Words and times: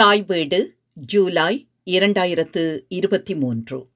தாய் 0.00 0.22
வீடு 0.22 0.76
ஜூலை 0.94 1.68
இரண்டாயிரத்து 1.84 2.80
இருபத்தி 2.88 3.34
மூன்று 3.34 3.88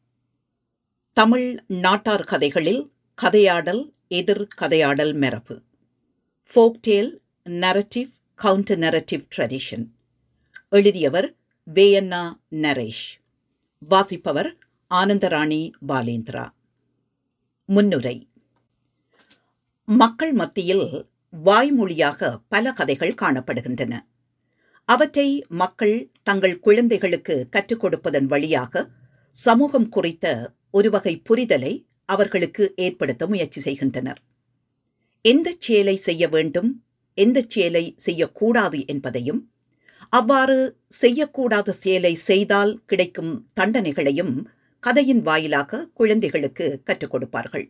தமிழ் 1.12 1.64
நாட்டார் 1.66 2.24
கதைகளில் 2.24 2.92
கதையாடல் 3.22 3.90
எதிர் 4.08 4.46
கதையாடல் 4.60 5.18
மரபு. 5.20 5.62
Folktale 6.54 7.18
narrative 7.44 8.10
counter 8.34 8.78
narrative 8.78 9.26
tradition 9.36 9.86
எழுதியவர் 10.68 11.34
வேயண்ணா 11.74 12.32
நரேஷ். 12.50 13.20
வாசிப்பவர் 13.78 14.56
ஆனந்தராணி 14.90 15.72
பாலேந்திரா. 15.88 16.48
முன்னுரை. 17.64 18.28
மக்கள் 19.84 20.32
மத்தியில் 20.32 21.06
வாய்மொழியாக 21.44 22.40
பல 22.48 22.72
கதைகள் 22.72 23.14
காணப்படுகின்றன. 23.22 24.00
அவற்றை 24.88 25.44
மக்கள் 25.48 26.10
தங்கள் 26.22 26.60
குழந்தைகளுக்கு 26.60 27.48
கற்றுக் 27.50 27.80
கொடுப்பதன் 27.80 28.26
வழியாக 28.26 28.84
சமூகம் 29.36 29.88
குறித்த 29.88 30.52
ஒரு 30.70 30.90
வகை 30.90 31.22
புரிதலை 31.28 31.86
அவர்களுக்கு 32.04 32.72
ஏற்படுத்த 32.76 33.26
முயற்சி 33.26 33.60
செய்கின்றனர். 33.60 34.20
எந்த 35.22 35.54
செயலை 35.58 35.96
செய்ய 35.96 36.28
வேண்டும் 36.28 36.70
எந்த 37.14 37.44
செயலை 37.48 37.94
செய்யக்கூடாது 37.96 38.86
என்பதையும் 38.86 39.40
அவ்வாறு 40.08 40.78
செய்யக்கூடாத 41.02 41.70
செயலை 41.70 42.14
செய்தால் 42.14 42.72
கிடைக்கும் 42.86 43.46
தண்டனைகளையும் 43.60 44.34
கதையின் 44.80 45.22
வாயிலாக 45.22 45.88
குழந்தைகளுக்கு 45.92 46.82
கற்றுக் 46.84 47.10
கொடுப்பார்கள். 47.10 47.66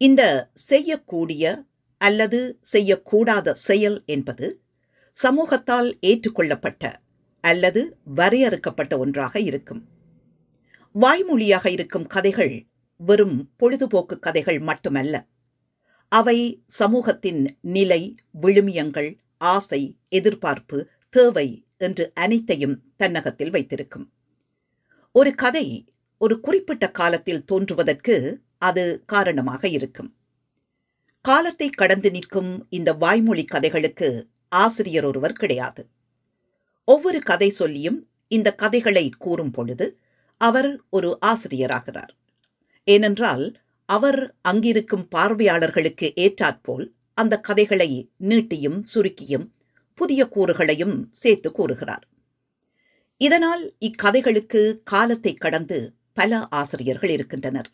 இந்த 0.00 0.22
செய்யக்கூடிய 0.52 1.64
அல்லது 2.00 2.58
செய்யக்கூடாத 2.72 3.52
செயல் 3.52 3.98
என்பது 4.06 4.46
சமூகத்தால் 5.22 5.90
ஏற்றுக்கொள்ளப்பட்ட 6.00 6.84
அல்லது 7.40 7.98
வரையறுக்கப்பட்ட 8.14 8.98
ஒன்றாக 8.98 9.40
இருக்கும். 9.40 9.82
வாய்மொழியாக 10.94 11.70
இருக்கும் 11.70 12.06
கதைகள் 12.06 12.66
வெறும் 13.00 13.52
பொழுதுபோக்கு 13.56 14.18
கதைகள் 14.18 14.60
மட்டுமல்ல. 14.60 15.14
அவை 16.08 16.64
சமூகத்தின் 16.66 17.58
நிலை 17.60 18.14
விழுமியங்கள் 18.40 19.18
ஆசை 19.36 19.98
எதிர்பார்ப்பு 20.08 20.88
தேவை 21.08 21.64
என்று 21.76 22.10
அனைத்தையும் 22.14 22.76
தன்னகத்தில் 22.96 23.50
வைத்திருக்கும். 23.50 24.12
ஒரு 25.12 25.34
கதை 25.34 25.66
ஒரு 26.18 26.40
குறிப்பிட்ட 26.40 26.90
காலத்தில் 26.90 27.44
தோன்றுவதற்கு 27.44 28.42
அது 28.58 29.02
காரணமாக 29.04 29.68
இருக்கும். 29.68 30.16
காலத்தை 31.20 31.68
கடந்து 31.68 32.10
நிற்கும் 32.10 32.66
இந்த 32.68 32.92
வாய்மொழி 32.92 33.44
கதைகளுக்கு 33.44 34.08
ஆசிரியர் 34.62 35.04
ஒருவர் 35.04 35.32
கிடையாது. 35.32 35.82
ஒவ்வொரு 36.88 37.20
கதை 37.20 37.48
சொல்லியும் 37.50 37.98
இந்த 38.30 38.48
கதைகளை 38.54 39.08
கூறும் 39.18 39.50
பொழுது 39.50 39.86
அவர் 40.40 40.70
ஒரு 40.90 41.10
ஆசிரியராகிறார். 41.26 42.12
ஏனென்றால் 42.88 43.44
அவர் 43.88 44.20
அங்கிருக்கும் 44.42 45.06
பார்வையாளர்களுக்கு 45.08 46.08
ஏற்றாற்போல் 46.16 46.84
அந்த 47.18 47.34
கதைகளை 47.40 47.90
நீட்டியும் 48.16 48.80
சுருக்கியும் 48.94 49.46
புதிய 49.98 50.20
கூறுகளையும் 50.28 50.96
சேர்த்து 51.12 51.48
கூறுகிறார். 51.52 52.04
இதனால் 53.20 53.62
இக்கதைகளுக்கு 53.78 54.62
காலத்தை 54.84 55.32
கடந்து 55.34 55.78
பல 56.12 56.40
ஆசிரியர்கள் 56.50 57.10
இருக்கின்றனர். 57.10 57.68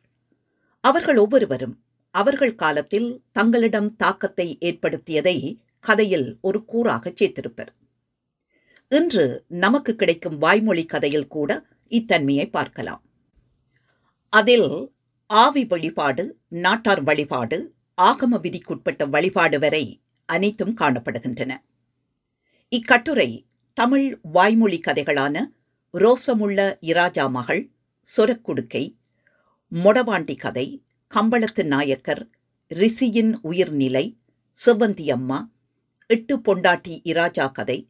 அவர்கள் 0.85 1.17
ஒவ்வொருவரும் 1.17 1.75
அவர்கள் 2.15 2.55
காலத்தில் 2.55 3.09
தங்களிடம் 3.33 3.89
தாக்கத்தை 3.97 4.47
ஏற்படுத்தியதை 4.61 5.37
கதையில் 5.81 6.39
ஒரு 6.41 6.59
கூறாக 6.73 7.13
சேர்த்திருப்பர். 7.19 7.71
இன்று 8.89 9.45
நமக்கு 9.49 9.95
கிடைக்கும் 9.95 10.39
வாய்மொழி 10.39 10.85
கதையில் 10.85 11.29
கூட 11.29 11.51
இத்தன்மையை 11.91 12.51
பார்க்கலாம். 12.51 13.03
அதில் 14.33 14.71
ஆவி 15.27 15.65
வழிபாடு 15.65 16.25
நாட்டார் 16.49 17.03
வழிபாடு 17.03 17.59
ஆகம 18.03 18.39
விதிக்குட்பட்ட 18.43 19.09
வழிபாடு 19.09 19.59
வரை 19.59 19.85
அனைத்தும் 20.29 20.77
காணப்படுகின்றன. 20.77 21.53
இக்கட்டுரை 22.73 23.31
தமிழ் 23.77 24.21
வாய்மொழி 24.23 24.81
கதைகளான 24.87 25.37
ரோசமுள்ள 25.95 26.61
இராஜா 26.81 27.31
மகள் 27.31 27.63
சொரக்குடுக்கை 28.07 28.85
மொடவாண்டி 29.73 30.37
கதை 30.37 30.67
கம்பளத்து 31.15 31.63
நாயக்கர் 31.65 32.23
ரிஷியின் 32.71 33.33
உயிர்நிலை 33.43 34.05
செவ்வந்தி 34.57 35.11
அம்மா 35.11 35.39
எட்டு 36.11 36.39
பொண்டாட்டி 36.39 37.01
இராஜா 37.05 37.53
கதை. 37.53 37.89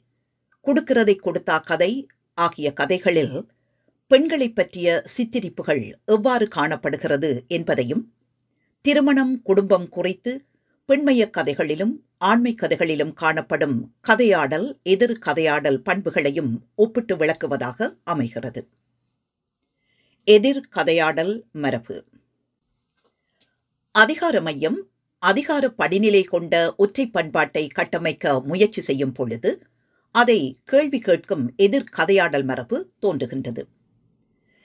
கொடுக்கிறதை 0.64 1.16
கொடுத்தா 1.19 1.62
கதை 1.62 2.06
ஆகிய 2.34 2.72
கதைகளில் 2.72 3.48
பெண்களை 4.06 4.53
பற்றிய 4.53 5.03
சித்திரிப்புகள் 5.16 5.92
எவ்வாறு 6.04 6.48
காணப்படுகிறது 6.48 7.44
என்பதையும் 7.48 8.14
திருமணம் 8.81 9.42
குடும்பம் 9.42 9.88
குறித்து 9.88 10.44
பெண்மைய 10.86 11.31
கதைகளிலும் 11.31 12.04
ஆண்மை 12.19 12.54
கதைகளிலும் 12.54 13.12
காணப்படும் 13.12 13.94
கதையாடல் 14.08 14.82
எதிர் 14.82 15.19
கதையாடல் 15.26 15.76
பண்புகளையும் 15.76 16.66
ஒப்பிட்டு 16.75 17.16
விளக்குவதாக 17.16 17.97
அமைகிறது. 18.04 18.69
எதிர் 20.25 20.69
கதையாடல் 20.76 21.42
மரபு. 21.52 22.04
அதிகார 23.92 24.41
மையம் 24.41 24.90
அதிகார 25.22 25.64
படிநிலை 25.70 26.22
கொண்ட 26.22 26.75
ஒற்றை 26.76 27.06
பண்பாட்டை 27.06 27.66
கட்டமைக்க 27.75 28.42
முயற்சி 28.42 28.81
செய்யும் 28.81 29.12
பொழுது 29.12 29.66
அதை 30.14 30.60
கேள்வி 30.64 30.98
கேட்கும் 30.98 31.44
எதிர்கதையாடல் 31.56 32.44
மரபு 32.44 32.92
தோன்றுகின்றது. 33.03 33.62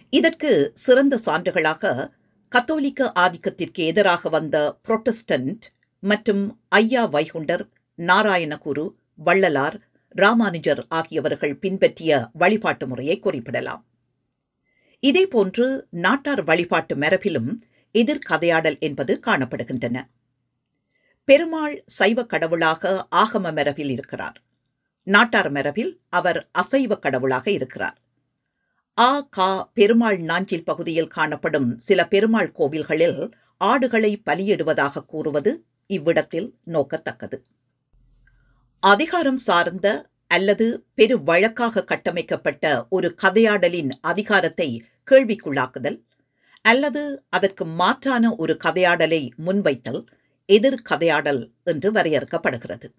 இதற்கு 0.10 0.72
சிறந்த 0.74 1.20
சான்றுகளாக 1.26 2.14
கத்தோலிக்க 2.50 3.12
ஆதிக்கத்திற்கு 3.20 3.82
எதிராக 3.86 4.30
வந்த 4.30 4.78
புரொட்டஸ்டன்ட் 4.88 5.66
மற்றும் 6.00 6.60
ஐயா 6.70 7.06
வைகுண்டர் 7.06 7.64
நாராயணகுரு 7.98 8.86
வள்ளலார் 9.26 9.78
ராமானுஜர் 10.16 10.86
ஆகியவர்கள் 10.90 11.60
பின்பற்றிய 11.60 12.30
வழிபாட்டு 12.34 12.88
முறையை 12.88 13.20
குறிப்பிடலாம். 13.20 13.86
இதேபோன்று 15.00 15.88
நாட்டார் 15.90 16.44
வழிபாட்டு 16.44 16.96
மரபிலும் 16.96 17.52
எதிர்கதையாடல் 17.94 18.80
என்பது 18.80 19.20
காணப்படுகின்றன. 19.26 19.98
பெருமாள் 21.28 21.84
சைவ 21.86 22.24
கடவுளாக 22.24 23.08
ஆகம 23.16 23.54
மரபில் 23.54 23.90
இருக்கிறார். 23.90 24.44
நாட்டார் 25.04 25.52
மரபில் 25.52 26.02
அவர் 26.10 26.50
அசைவ 26.52 27.00
கடவுளாக 27.00 27.52
இருக்கிறார். 27.52 27.98
ஆ 28.98 29.22
கா 29.30 29.70
பெருமாள் 29.74 30.18
நாஞ்சில் 30.18 30.64
பகுதியில் 30.64 31.08
காணப்படும் 31.08 31.78
சில 31.78 32.08
பெருமாள் 32.08 32.52
கோவில்களில் 32.52 33.32
ஆடுகளை 33.58 34.22
பலியிடுவதாக 34.26 35.06
கூறுவது 35.06 35.66
இவ்விடத்தில் 35.88 36.56
நோக்கத்தக்கது. 36.66 37.38
அதிகாரம் 38.80 39.38
சார்ந்த 39.38 39.88
அல்லது 40.28 40.86
பெரு 40.96 41.24
வழக்காக 41.24 41.84
கட்டமைக்கப்பட்ட 41.84 42.86
ஒரு 42.90 43.16
கதையாடலின் 43.24 43.92
அதிகாரத்தை 44.02 44.70
கேள்விக்குள்ளாக்குதல் 45.12 45.98
அல்லது 46.62 47.26
அதற்கு 47.30 47.66
மாற்றான 47.66 48.36
ஒரு 48.36 48.58
கதையாடலை 48.66 49.22
முன்வைத்தல் 49.46 50.02
எதிர் 50.46 50.82
கதையாடல் 50.90 51.52
என்று 51.64 51.92
வரையறுக்கப்படுகிறது. 51.92 52.94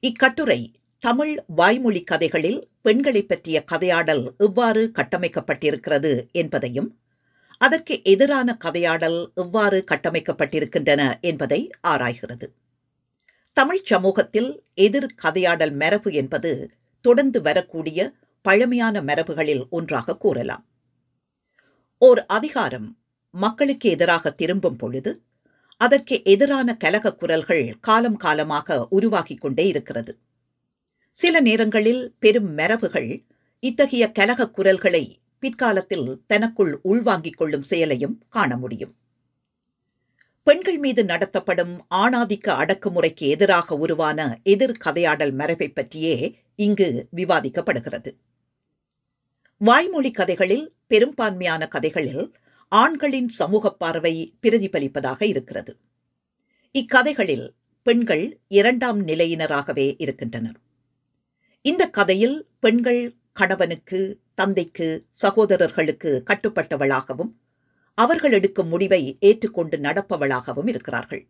இக்கட்டுரை 0.00 0.74
தமிழ் 0.98 1.42
வாய்மொழி 1.46 2.02
கதைகளில் 2.02 2.68
பெண்களை 2.82 3.22
பற்றிய 3.22 3.64
கதையாடல் 3.72 4.36
எவ்வாறு 4.36 4.92
கட்டமைக்கப்பட்டிருக்கிறது 4.94 6.32
என்பதையும் 6.32 7.00
அதற்கு 7.58 8.00
எதிரான 8.04 8.58
கதையாடல் 8.64 9.26
எவ்வாறு 9.34 9.84
கட்டமைக்கப்பட்டிருக்கின்றன 9.90 11.20
என்பதை 11.20 11.70
ஆராய்கிறது. 11.86 12.46
தமிழ் 13.52 13.82
சமூகத்தில் 13.84 14.64
எதிர் 14.74 15.14
கதையாடல் 15.22 15.76
மரபு 15.76 16.12
என்பது 16.12 16.70
தொடர்ந்து 17.00 17.42
வரக்கூடிய 17.42 18.12
பழமையான 18.42 19.00
மரபுகளில் 19.00 19.68
ஒன்றாக 19.68 20.16
கூறலாம். 20.16 20.66
ஓர் 21.98 22.26
அதிகாரம் 22.26 22.98
மக்களுக்கு 23.30 23.90
எதிராக 23.90 24.30
திரும்பும் 24.30 24.76
பொழுது 24.76 25.22
அதற்கு 25.76 26.24
எதிரான 26.24 26.76
கலக 26.76 27.14
குரல்கள் 27.14 27.74
காலம் 27.80 28.16
காலமாக 28.16 28.86
உருவாகிக் 28.90 29.40
கொண்டே 29.40 29.66
இருக்கிறது. 29.66 30.18
சில 31.10 31.40
நேரங்களில் 31.40 32.14
பெரும் 32.18 32.58
மரபுகள் 32.58 33.24
இத்தகைய 33.60 34.12
கலக 34.12 34.50
குரல்களை 34.50 35.18
பிற்காலத்தில் 35.38 36.20
தனக்குள் 36.26 36.78
உள்வாங்கிக் 36.82 37.36
கொள்ளும் 37.36 37.62
செயலையும் 37.62 38.22
காண 38.28 38.56
முடியும். 38.56 38.94
பெண்கள் 40.42 40.78
மீது 40.78 41.04
நடத்தப்படும் 41.04 41.86
ஆணாதிக்க 41.94 42.48
அடக்குமுறைக்கு 42.48 43.28
எதிராக 43.28 43.76
உருவான 43.76 44.38
எதிர் 44.42 44.78
கதையாடல் 44.84 45.32
மரபை 45.32 45.68
பற்றியே 45.68 46.38
இங்கு 46.56 47.08
விவாதிக்கப்படுகிறது. 47.16 48.14
வாய்மொழி 49.58 50.10
கதைகளில் 50.10 50.72
பெரும்பான்மையான 50.86 51.68
கதைகளில் 51.68 52.34
ஆண்களின் 52.68 53.28
சமூக 53.28 53.70
பார்வை 53.72 54.34
பிரதிபலிப்பதாக 54.42 55.22
இருக்கிறது. 55.22 55.76
இக்கதைகளில் 56.72 57.54
பெண்கள் 57.82 58.40
இரண்டாம் 58.48 59.06
நிலையினராகவே 59.06 59.94
இருக்கின்றனர். 59.98 60.58
இந்த 61.62 61.90
கதையில் 61.90 62.48
பெண்கள் 62.60 63.14
கணவனுக்கு 63.32 64.20
தந்தைக்கு 64.34 65.06
சகோதரர்களுக்கு 65.10 66.22
கட்டுப்பட்டவளாகவும் 66.26 67.32
அவர்கள் 67.94 68.32
எடுக்கும் 68.32 68.68
முடிவை 68.68 69.16
ஏற்றுக்கொண்டு 69.20 69.76
நடப்பவளாகவும் 69.78 70.68
இருக்கிறார்கள். 70.68 71.26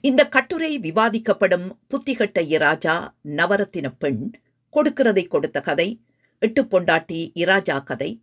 இந்த 0.00 0.28
கட்டுரை 0.28 0.78
விவாதிக்கப்படும் 0.78 1.66
புத்திகட்ட 1.90 2.38
இராஜா 2.56 3.08
நவரத்தின 3.24 3.86
பெண் 3.98 4.30
கொடுக்கிறதை 4.72 5.28
கொடுத்த 5.28 5.60
கதை 5.60 6.02
எட்டு 6.38 6.62
பொண்டாட்டி 6.62 7.20
இராஜா 7.34 7.84
கதை 7.84 8.22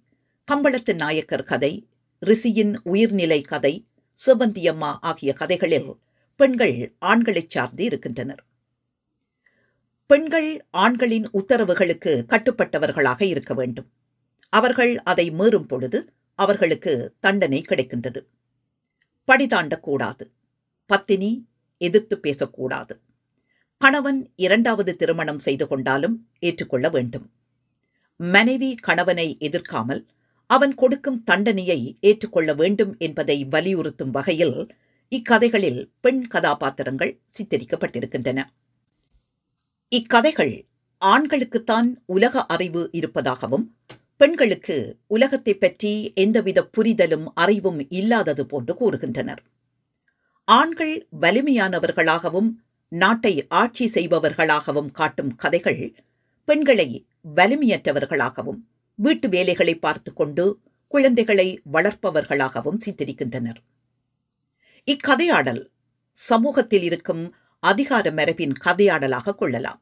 கம்பளத்து 0.51 0.95
நாயக்கர் 0.95 1.43
கதை 1.43 1.87
ரிஷியின் 2.25 2.75
உயிர்நிலை 2.83 3.41
கதை 3.41 3.87
சிவந்தியம்மா 4.25 4.97
ஆகிய 5.01 5.33
கதைகளில் 5.33 5.95
பெண்கள் 6.35 6.95
ஆண்களை 6.99 7.45
சார்ந்து 7.47 7.83
இருக்கின்றனர். 7.83 8.43
பெண்கள் 10.05 10.67
ஆண்களின் 10.71 11.29
உத்தரவுகளுக்கு 11.33 12.11
கட்டுப்பட்டவர்களாக 12.29 13.21
இருக்க 13.21 13.53
வேண்டும். 13.53 13.91
அவர்கள் 14.49 15.01
அதை 15.01 15.31
மீறும் 15.31 15.67
பொழுது 15.67 16.13
அவர்களுக்கு 16.35 17.15
தண்டனை 17.19 17.61
கிடைக்கின்றது. 17.61 18.21
படிதாண்டக்கூடாது 19.27 20.25
பத்தினி 20.85 21.47
எதிர்த்து 21.77 22.19
பேசக்கூடாது. 22.19 22.99
கணவன் 23.77 24.33
இரண்டாவது 24.35 24.95
திருமணம் 24.95 25.39
செய்து 25.39 25.67
கொண்டாலும் 25.67 26.29
ஏற்றுக்கொள்ள 26.39 26.89
வேண்டும். 26.89 27.31
மனைவி 28.17 28.75
கணவனை 28.75 29.37
எதிர்க்காமல் 29.39 30.07
அவன் 30.49 30.73
கொடுக்கும் 30.75 31.23
தண்டனையை 31.23 31.79
ஏற்றுக்கொள்ள 31.99 32.53
வேண்டும் 32.53 32.93
என்பதை 32.97 33.37
வலியுறுத்தும் 33.45 34.11
வகையில் 34.11 34.57
இக்கதைகளில் 35.11 35.81
பெண் 35.99 36.23
கதாபாத்திரங்கள் 36.27 37.13
சித்தரிக்கப்பட்டிருக்கின்றன. 37.37 38.39
இக்கதைகள் 39.91 40.53
ஆண்களுக்குத்தான் 41.01 41.89
உலக 42.05 42.45
அறிவு 42.45 42.81
இருப்பதாகவும் 42.91 43.65
பெண்களுக்கு 44.17 44.75
உலகத்தை 45.07 45.53
பற்றி 45.53 45.91
எந்தவித 46.13 46.59
புரிதலும் 46.65 47.27
அறிவும் 47.33 47.79
இல்லாதது 47.89 48.45
போன்று 48.45 48.73
கூறுகின்றனர். 48.73 49.41
ஆண்கள் 50.47 50.95
வலிமையானவர்களாகவும் 51.21 52.49
நாட்டை 52.91 53.33
ஆட்சி 53.47 53.85
செய்பவர்களாகவும் 53.93 54.91
காட்டும் 54.91 55.31
கதைகள் 55.35 55.81
பெண்களை 56.47 56.89
வலிமையற்றவர்களாகவும் 57.35 58.59
வீட்டு 58.99 59.29
வேலைகளை 59.29 59.75
பார்த்து 59.75 60.13
கொண்டு 60.13 60.59
குழந்தைகளை 60.87 61.61
வளர்ப்பவர்களாகவும் 61.73 62.77
சித்தரிக்கின்றனர். 62.85 63.59
இக்கதையாடல் 64.83 65.71
சமூகத்தில் 66.11 66.81
இருக்கும் 66.81 67.35
அதிகார 67.59 68.11
மரபின் 68.11 68.53
கதையாடலாக 68.65 69.35
கொள்ளலாம். 69.35 69.81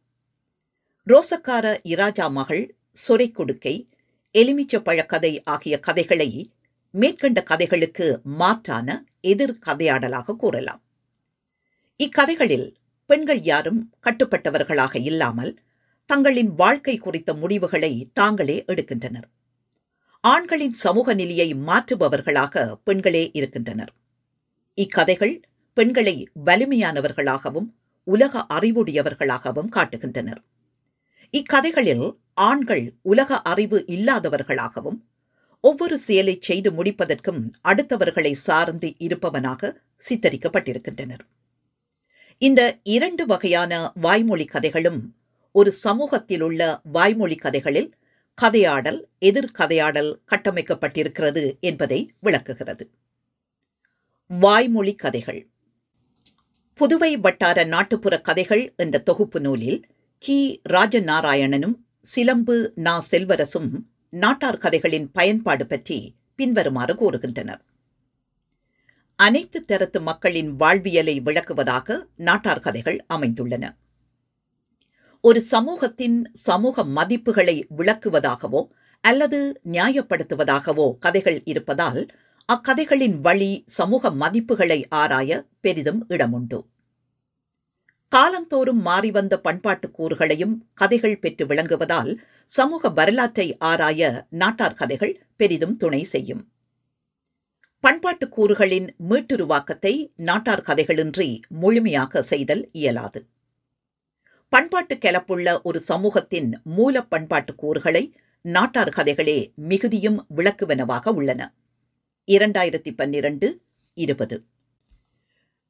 ரோசக்கார 1.08 1.66
இராஜா 1.84 2.32
மகள் 2.32 2.78
சொரை 2.92 3.32
கொடுக்கை 3.32 3.90
எலுமிச்ச 4.34 4.80
பழக்கதை 4.80 5.44
ஆகிய 5.44 5.80
கதைகளை 5.80 6.52
மேற்கண்ட 6.92 7.44
கதைகளுக்கு 7.44 8.22
மாற்றான 8.40 9.04
எதிர் 9.22 9.60
கதையாடலாக 9.66 10.36
கூறலாம். 10.36 10.82
இக்கதைகளில் 11.98 12.76
பெண்கள் 13.06 13.42
யாரும் 13.42 13.94
கட்டுப்பட்டவர்களாக 14.04 15.02
இல்லாமல் 15.02 15.52
தங்களின் 16.06 16.54
வாழ்க்கை 16.54 16.98
குறித்த 16.98 17.34
முடிவுகளை 17.34 18.10
தாங்களே 18.13 18.63
எடுக்கின்றனர். 18.68 19.30
ஆண்களின் 20.22 20.74
சமூக 20.74 21.13
நிலையை 21.13 21.56
மாற்றுபவர்களாக 21.56 22.74
பெண்களே 22.84 23.30
இருக்கின்றனர். 23.34 23.94
இக்கதைகள் 24.75 25.42
பெண்களை 25.74 26.30
வலிமையானவர்களாகவும் 26.46 27.74
உலக 28.04 28.46
அறிவுடையவர்களாகவும் 28.50 29.69
காட்டுகின்றனர். 29.69 30.44
இக்கதைகளில் 31.31 32.18
ஆண்கள் 32.34 32.94
உலக 33.02 33.42
அறிவு 33.42 33.84
இல்லாதவர்களாகவும் 33.88 35.00
ஒவ்வொரு 35.62 35.98
செயலை 35.98 36.38
செய்து 36.42 36.72
முடிப்பதற்கும் 36.72 37.52
அடுத்தவர்களை 37.63 38.31
சார்ந்து 38.31 38.94
இருப்பவனாக 38.98 39.81
சித்தரிக்கப்பட்டிருக்கின்றனர். 40.10 41.25
இந்த 42.38 42.78
இரண்டு 42.84 43.25
வகையான 43.25 43.92
வாய்மொழி 43.96 44.46
கதைகளும் 44.46 45.16
ஒரு 45.57 45.72
சமூகத்தில் 45.72 46.42
உள்ள 46.42 46.81
வாய்மொழி 46.84 47.36
கதைகளில் 47.36 47.94
கதையாடல் 48.42 49.00
எதிர்கதையாடல் 49.22 50.10
கட்டமைக்கப்பட்டிருக்கிறது 50.31 51.60
என்பதை 51.60 52.00
விளக்குகிறது. 52.19 52.90
வாய்மொழி 54.28 54.96
கதைகள். 54.96 55.48
புதுவை 56.74 57.19
வட்டார 57.19 57.63
நாட்டுப்புற 57.63 58.22
கதைகள் 58.22 58.74
என்ற 58.78 59.00
தொகுப்பு 59.00 59.42
நூலில் 59.42 59.86
கி. 60.18 60.62
ராஜநாராயணனும் 60.69 61.75
சிலம்பு 62.02 62.72
நா. 62.75 63.04
செல்வரசும் 63.12 63.72
நாட்டார் 64.10 64.57
கதைகளின் 64.57 65.12
பயன்பாடு 65.12 65.66
பற்றி 65.66 66.16
பின்வருமாறு 66.36 66.94
கூறுகின்றனர். 66.94 67.62
அனைத்து 69.16 69.66
தரத்து 69.66 70.02
மக்களின் 70.02 70.56
வாழ்வியலை 70.56 71.22
விளக்குவதாக 71.22 72.04
நாட்டார் 72.16 72.60
கதைகள் 72.60 73.06
அமைந்துள்ளன. 73.13 73.69
ஒரு 75.27 75.42
சமூகத்தின் 75.42 76.31
சமூக 76.31 76.83
மதிப்புகளை 76.83 77.56
விளக்குவதாகவோ 77.77 78.68
அல்லது 79.01 79.62
நியாயப்படுத்துவதாகவோ 79.72 80.86
கதைகள் 81.00 81.42
இருப்பதால் 81.44 82.07
அக்கதைகளின் 82.50 83.16
வழி 83.22 83.63
சமூக 83.66 84.10
மதிப்புகளை 84.10 84.86
ஆராய 84.89 85.48
பெரிதும் 85.60 86.06
இடமுண்டு. 86.10 86.60
காலந்தோறும் 88.12 88.86
மாறிவந்த 88.86 89.36
பண்பாட்டு 89.38 89.92
கூறுகளையும் 89.92 90.56
கதைகள் 90.74 91.19
பெற்று 91.19 91.45
விளங்குவதால் 91.45 92.12
சமூக 92.45 92.89
வரலாற்றை 92.89 93.57
ஆராய 93.57 94.28
நாட்டார் 94.30 94.74
கதைகள் 94.74 95.19
பெரிதும் 95.36 95.78
துணை 95.78 96.04
செய்யும். 96.04 96.44
பண்பாட்டு 97.80 98.28
கூறுகளின் 98.28 98.89
மீட்டுருவாக்கத்தை 99.10 100.13
நாட்டார் 100.16 100.68
கதைகளின்றி 100.68 101.39
முழுமையாக 101.50 102.21
செய்தல் 102.21 102.69
இயலாது. 102.71 103.21
பண்பாட்டு 104.50 104.95
கலப்புள்ள 104.95 105.62
ஒரு 105.62 105.80
சமூகத்தின் 105.80 106.62
மூல 106.63 107.01
பண்பாட்டு 107.01 107.56
கூறுகளை 107.56 108.13
நாட்டார் 108.42 108.89
கதைகளே 108.89 109.53
மிகுதியும் 109.56 110.25
விளக்குவனவாக 110.38 111.09
உள்ளன. 111.09 111.53
இரண்டாயிரத்தி 112.27 112.92
பன்னிரண்டு 112.95 113.62
இருபது. 113.94 114.44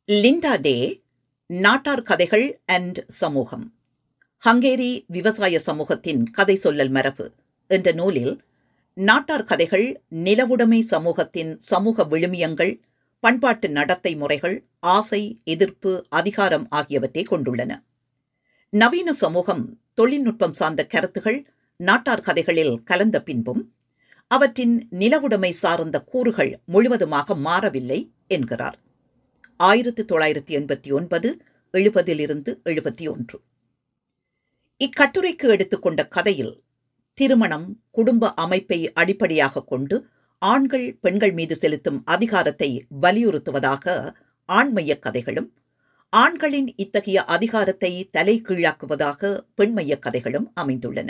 லிண்டா 0.08 0.62
டே 0.62 1.02
நாட்டார் 1.48 2.02
கதைகள் 2.02 2.62
அண்ட் 2.66 3.06
சமூகம். 3.08 3.74
ஹங்கேரி 4.46 5.04
விவசாய 5.08 5.60
சமூகத்தின் 5.60 6.24
கதை 6.24 6.60
சொல்லல் 6.64 6.90
மரபு 6.90 7.32
என்ற 7.68 7.92
நூலில் 7.92 8.44
நாட்டார் 8.94 9.44
கதைகள் 9.44 10.02
நிலவுடைமை 10.16 10.80
சமூகத்தின் 10.80 11.58
சமூக 11.60 12.04
விழுமியங்கள் 12.04 12.80
பண்பாட்டு 13.20 13.70
நடத்தை 13.70 14.16
முறைகள் 14.16 14.64
ஆசை 14.80 15.42
எதிர்ப்பு 15.44 16.06
அதிகாரம் 16.10 16.68
ஆகியவற்றை 16.70 17.26
கொண்டுள்ளன. 17.30 17.74
நவீன 18.78 19.14
சமூகம் 19.14 19.80
தொழில்நுட்பம் 19.94 20.54
சார்ந்த 20.54 20.86
கருத்துகள் 20.86 21.46
நாட்டார் 21.78 22.22
கதைகளில் 22.22 22.84
கலந்த 22.84 23.24
பின்பும் 23.24 23.76
அவற்றின் 24.28 24.88
நிலவுடைமை 24.92 25.52
சார்ந்த 25.52 26.02
கூறுகள் 26.02 26.60
முழுவதுமாக 26.66 27.36
மாறவில்லை 27.36 28.12
என்கிறார். 28.28 28.80
ஆயிரத்தி 29.58 30.04
தொள்ளாயிரத்தி 30.04 30.48
எண்பத்தி 30.48 30.94
ஒன்பது 30.94 31.42
எழுபதிலிருந்து 31.74 32.60
எழுபத்தி 32.64 33.10
ஒன்று. 33.10 33.42
இக்கட்டுரைக்கு 34.78 35.48
எடுத்துக்கொண்ட 35.50 36.08
கதையில் 36.08 36.64
திருமணம் 37.14 37.82
குடும்ப 37.92 38.34
அமைப்பை 38.34 38.92
அடிப்படையாக 38.92 39.64
கொண்டு 39.64 40.08
ஆண்கள் 40.38 40.98
பெண்கள் 41.02 41.32
மீது 41.32 41.56
செலுத்தும் 41.56 42.02
அதிகாரத்தை 42.06 42.86
வலியுறுத்துவதாக 43.02 44.16
ஆண்மைய 44.46 45.00
கதைகளும் 45.00 45.54
ஆண்களின் 46.14 46.68
இத்தகைய 46.76 47.24
அதிகாரத்தை 47.26 48.10
தலை 48.12 48.42
கீழாக்குவதாக 48.42 49.22
பெண்மைய 49.58 50.00
கதைகளும் 50.00 50.52
அமைந்துள்ளன. 50.62 51.10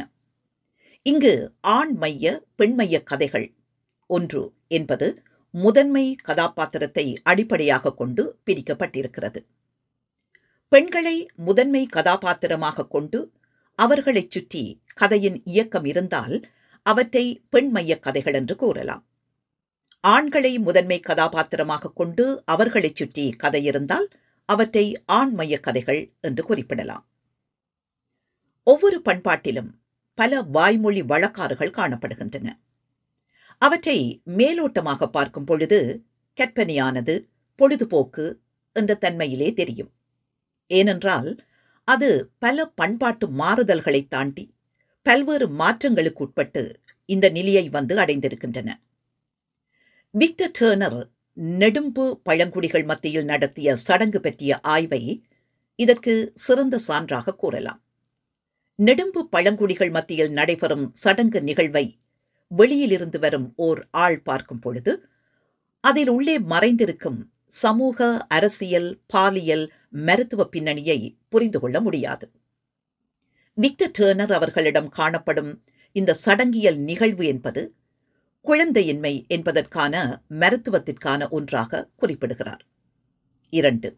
இங்கு 1.05 1.33
ஆண் 1.61 1.93
மைய 1.93 2.43
பெண்மைய 2.57 3.03
கதைகள். 3.03 3.47
ஒன்று 4.09 4.41
என்பது 4.67 5.07
முதன்மை 5.53 6.15
கதாபாத்திரத்தை 6.23 7.05
அடிப்படையாக 7.23 7.93
கொண்டு 7.93 8.23
பிரிக்கப்பட்டிருக்கிறது. 8.45 9.41
பெண்களை 10.71 11.15
முதன்மை 11.35 11.85
கதாபாத்திரமாக 11.85 12.87
கொண்டு 12.87 13.19
அவர்களைச் 13.79 14.31
சுற்றி 14.31 14.63
கதையின் 14.95 15.39
இயக்கம் 15.45 15.85
இருந்தால் 15.85 16.35
அவற்றை 16.85 17.25
பெண்மைய 17.49 17.99
கதைகள் 17.99 18.33
என்று 18.33 18.55
கூறலாம். 18.55 19.05
ஆண்களை 20.07 20.59
முதன்மை 20.59 20.99
கதாபாத்திரமாக 20.99 21.93
கொண்டு 21.95 22.25
அவர்களைச் 22.45 22.95
சுற்றி 22.95 23.25
கதை 23.37 23.63
இருந்தால் 23.63 24.07
அவற்றை 24.45 25.03
ஆண்மைய 25.11 25.59
கதைகள் 25.59 26.13
என்று 26.21 26.43
குறிப்பிடலாம். 26.43 27.07
ஒவ்வொரு 28.63 29.01
பண்பாட்டிலும் 29.05 29.71
பல 30.13 30.41
வாய்மொழி 30.41 31.01
வழக்காறுகள் 31.01 31.75
காணப்படுகின்றன. 31.75 32.49
அவற்றை 33.57 34.21
மேலோட்டமாக 34.25 35.05
பார்க்கும் 35.05 35.43
பொழுது 35.43 36.05
கற்பனையானது 36.37 37.29
பொழுதுபோக்கு 37.55 38.41
என்ற 38.73 38.97
தன்மையிலே 39.01 39.53
தெரியும். 39.53 39.91
ஏனென்றால் 40.67 41.45
அது 41.83 42.31
பல 42.39 42.65
பண்பாட்டு 42.65 43.27
மாறுதல்களை 43.27 44.07
தாண்டி 44.07 44.51
பல்வேறு 45.01 45.47
மாற்றங்களுக்கு 45.49 46.17
உட்பட்டு 46.17 46.79
இந்த 47.05 47.29
நிலையை 47.29 47.69
வந்து 47.69 47.95
அடைந்திருக்கின்றன. 47.95 48.73
விக்டர் 50.09 50.51
டேர்னர் 50.59 51.14
நெடும்பு 51.37 52.21
பழங்குடிகள் 52.23 52.83
மத்தியில் 52.83 53.23
நடத்திய 53.23 53.75
சடங்கு 53.75 54.19
பற்றிய 54.19 54.59
ஆய்வை 54.59 55.23
இதற்கு 55.75 56.31
சிறந்த 56.35 56.79
சான்றாக 56.87 57.35
கூறலாம். 57.35 57.81
நெடும்பு 58.75 59.19
பழங்குடிகள் 59.29 59.89
மத்தியில் 59.89 60.31
நடைபெறும் 60.31 60.89
சடங்கு 60.93 61.41
நிகழ்வை 61.41 61.85
வெளியிலிருந்து 62.47 63.19
வரும் 63.19 63.53
ஓர் 63.55 63.87
ஆள் 63.91 64.21
பார்க்கும் 64.21 64.59
பொழுது 64.59 65.09
அதில் 65.79 66.09
உள்ளே 66.09 66.39
மறைந்திருக்கும் 66.39 67.19
சமூக 67.45 68.25
அரசியல் 68.27 68.99
பாலியல் 69.07 69.71
மருத்துவ 69.89 70.49
பின்னணியை 70.49 70.99
புரிந்து 71.29 71.59
கொள்ள 71.59 71.81
முடியாது. 71.81 72.31
விக்டர் 73.53 73.91
டேர்னர் 73.99 74.33
அவர்களிடம் 74.33 74.89
காணப்படும் 74.89 75.63
இந்த 75.91 76.15
சடங்கியல் 76.25 76.77
நிகழ்வு 76.77 77.25
என்பது 77.25 77.61
குழந்தையின்மை 78.45 79.27
என்பதற்கான 79.27 80.23
மருத்துவத்திற்கான 80.29 81.29
ஒன்றாக 81.29 81.89
குறிப்பிடுகிறார். 81.95 82.65
இரண்டு 83.49 83.97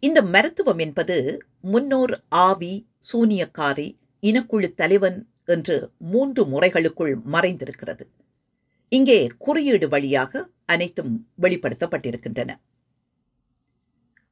இந்த 0.00 0.22
மருத்துவம் 0.22 0.78
என்பது 0.78 1.46
முன்னோர் 1.62 2.24
ஆவி 2.28 2.86
சூனியக்காரி 3.12 3.98
இனக்குழு 4.20 4.74
தலைவன் 4.74 5.28
என்று 5.44 5.90
மூன்று 5.98 6.46
முறைகளுக்குள் 6.46 7.18
மறைந்திருக்கிறது. 7.32 8.04
இங்கே 8.88 9.26
குறியீடு 9.38 9.88
வழியாக 9.88 10.48
அனைத்தும் 10.66 11.28
வெளிப்படுத்தப்பட்டிருக்கின்றன. 11.40 12.50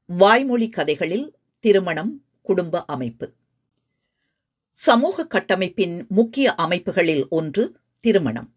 வாய்மொழி 0.07 0.69
கதைகளில் 0.69 1.37
திருமணம் 1.61 2.25
குடும்ப 2.43 2.85
அமைப்பு. 2.85 3.33
சமூக 4.69 5.27
கட்டமைப்பின் 5.27 6.07
முக்கிய 6.09 6.55
அமைப்புகளில் 6.55 7.29
ஒன்று 7.29 7.77
திருமணம். 8.01 8.56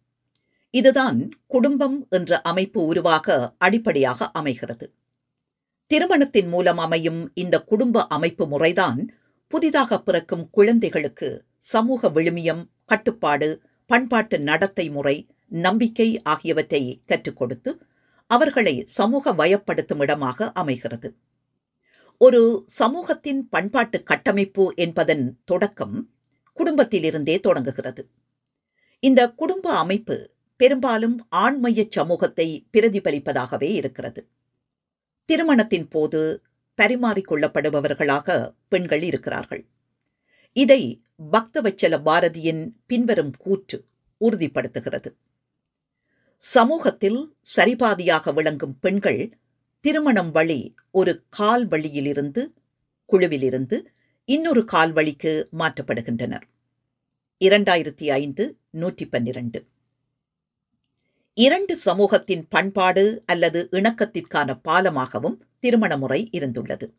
இதுதான் 0.71 1.29
குடும்பம் 1.47 2.07
என்ற 2.09 2.41
அமைப்பு 2.41 2.85
உருவாக 2.85 3.55
அடிப்படையாக 3.57 4.29
அமைகிறது. 4.31 4.93
திருமணத்தின் 5.87 6.47
மூலம் 6.47 6.77
அமையும் 6.77 7.31
இந்த 7.33 7.63
குடும்ப 7.63 8.07
அமைப்பு 8.07 8.47
முறைதான் 8.47 9.15
புதிதாக 9.47 9.99
பிறக்கும் 9.99 10.49
குழந்தைகளுக்கு 10.49 11.45
சமூக 11.57 12.09
விழுமியம் 12.09 12.63
கட்டுப்பாடு 12.85 13.61
பண்பாட்டு 13.85 14.39
நடத்தை 14.39 14.89
முறை 14.89 15.27
நம்பிக்கை 15.47 16.21
ஆகியவற்றை 16.23 17.01
கற்றுக் 17.05 17.37
கொடுத்து 17.37 17.81
அவர்களை 18.27 18.83
சமூக 18.85 19.33
வயப்படுத்தும் 19.33 19.99
இடமாக 19.99 20.51
அமைகிறது. 20.51 21.15
ஒரு 22.17 22.63
சமூகத்தின் 22.65 23.49
பண்பாட்டு 23.49 24.03
கட்டமைப்பு 24.03 24.73
என்பதன் 24.75 25.41
தொடக்கம் 25.45 26.09
குடும்பத்திலிருந்தே 26.53 27.39
தொடங்குகிறது. 27.39 28.09
இந்த 28.99 29.31
குடும்ப 29.31 29.77
அமைப்பு 29.77 30.31
பெரும்பாலும் 30.59 31.27
ஆண்மைய 31.35 31.87
சமூகத்தை 31.89 32.47
பிரதிபலிப்பதாகவே 32.73 33.69
இருக்கிறது. 33.71 34.21
திருமணத்தின் 35.25 35.87
போது 35.89 36.41
பரிமாறிக்கொள்ளப்படுபவர்களாக 36.77 38.55
பெண்கள் 38.67 39.01
இருக்கிறார்கள். 39.01 39.65
இதை 40.53 40.81
பக்தவச்சல 41.31 41.95
பாரதியின் 42.07 42.63
பின்வரும் 42.85 43.33
கூற்று 43.37 43.77
உறுதிப்படுத்துகிறது. 44.21 45.09
சமூகத்தில் 46.35 47.21
சரிபாதியாக 47.55 48.33
விளங்கும் 48.33 48.79
பெண்கள் 48.79 49.37
திருமணம் 49.79 50.31
வழி 50.31 50.75
ஒரு 50.91 51.13
கால் 51.29 51.67
வழியிலிருந்து 51.67 52.53
குழுவிலிருந்து 53.05 53.77
இன்னொரு 54.25 54.63
கால் 54.65 54.91
வழிக்கு 54.91 55.33
மாற்றப்படுகின்றனர். 55.59 56.45
இரண்டாயிரத்தி 57.39 58.05
ஐந்து 58.21 58.45
நூற்றி 58.69 59.05
பன்னிரண்டு. 59.07 59.59
இரண்டு 61.41 61.77
சமூகத்தின் 61.77 62.47
பண்பாடு 62.49 63.23
அல்லது 63.25 63.67
இணக்கத்திற்கான 63.71 64.59
பாலமாகவும் 64.67 65.39
திருமண 65.59 65.97
முறை 65.97 66.29
இருந்துள்ளது. 66.31 66.93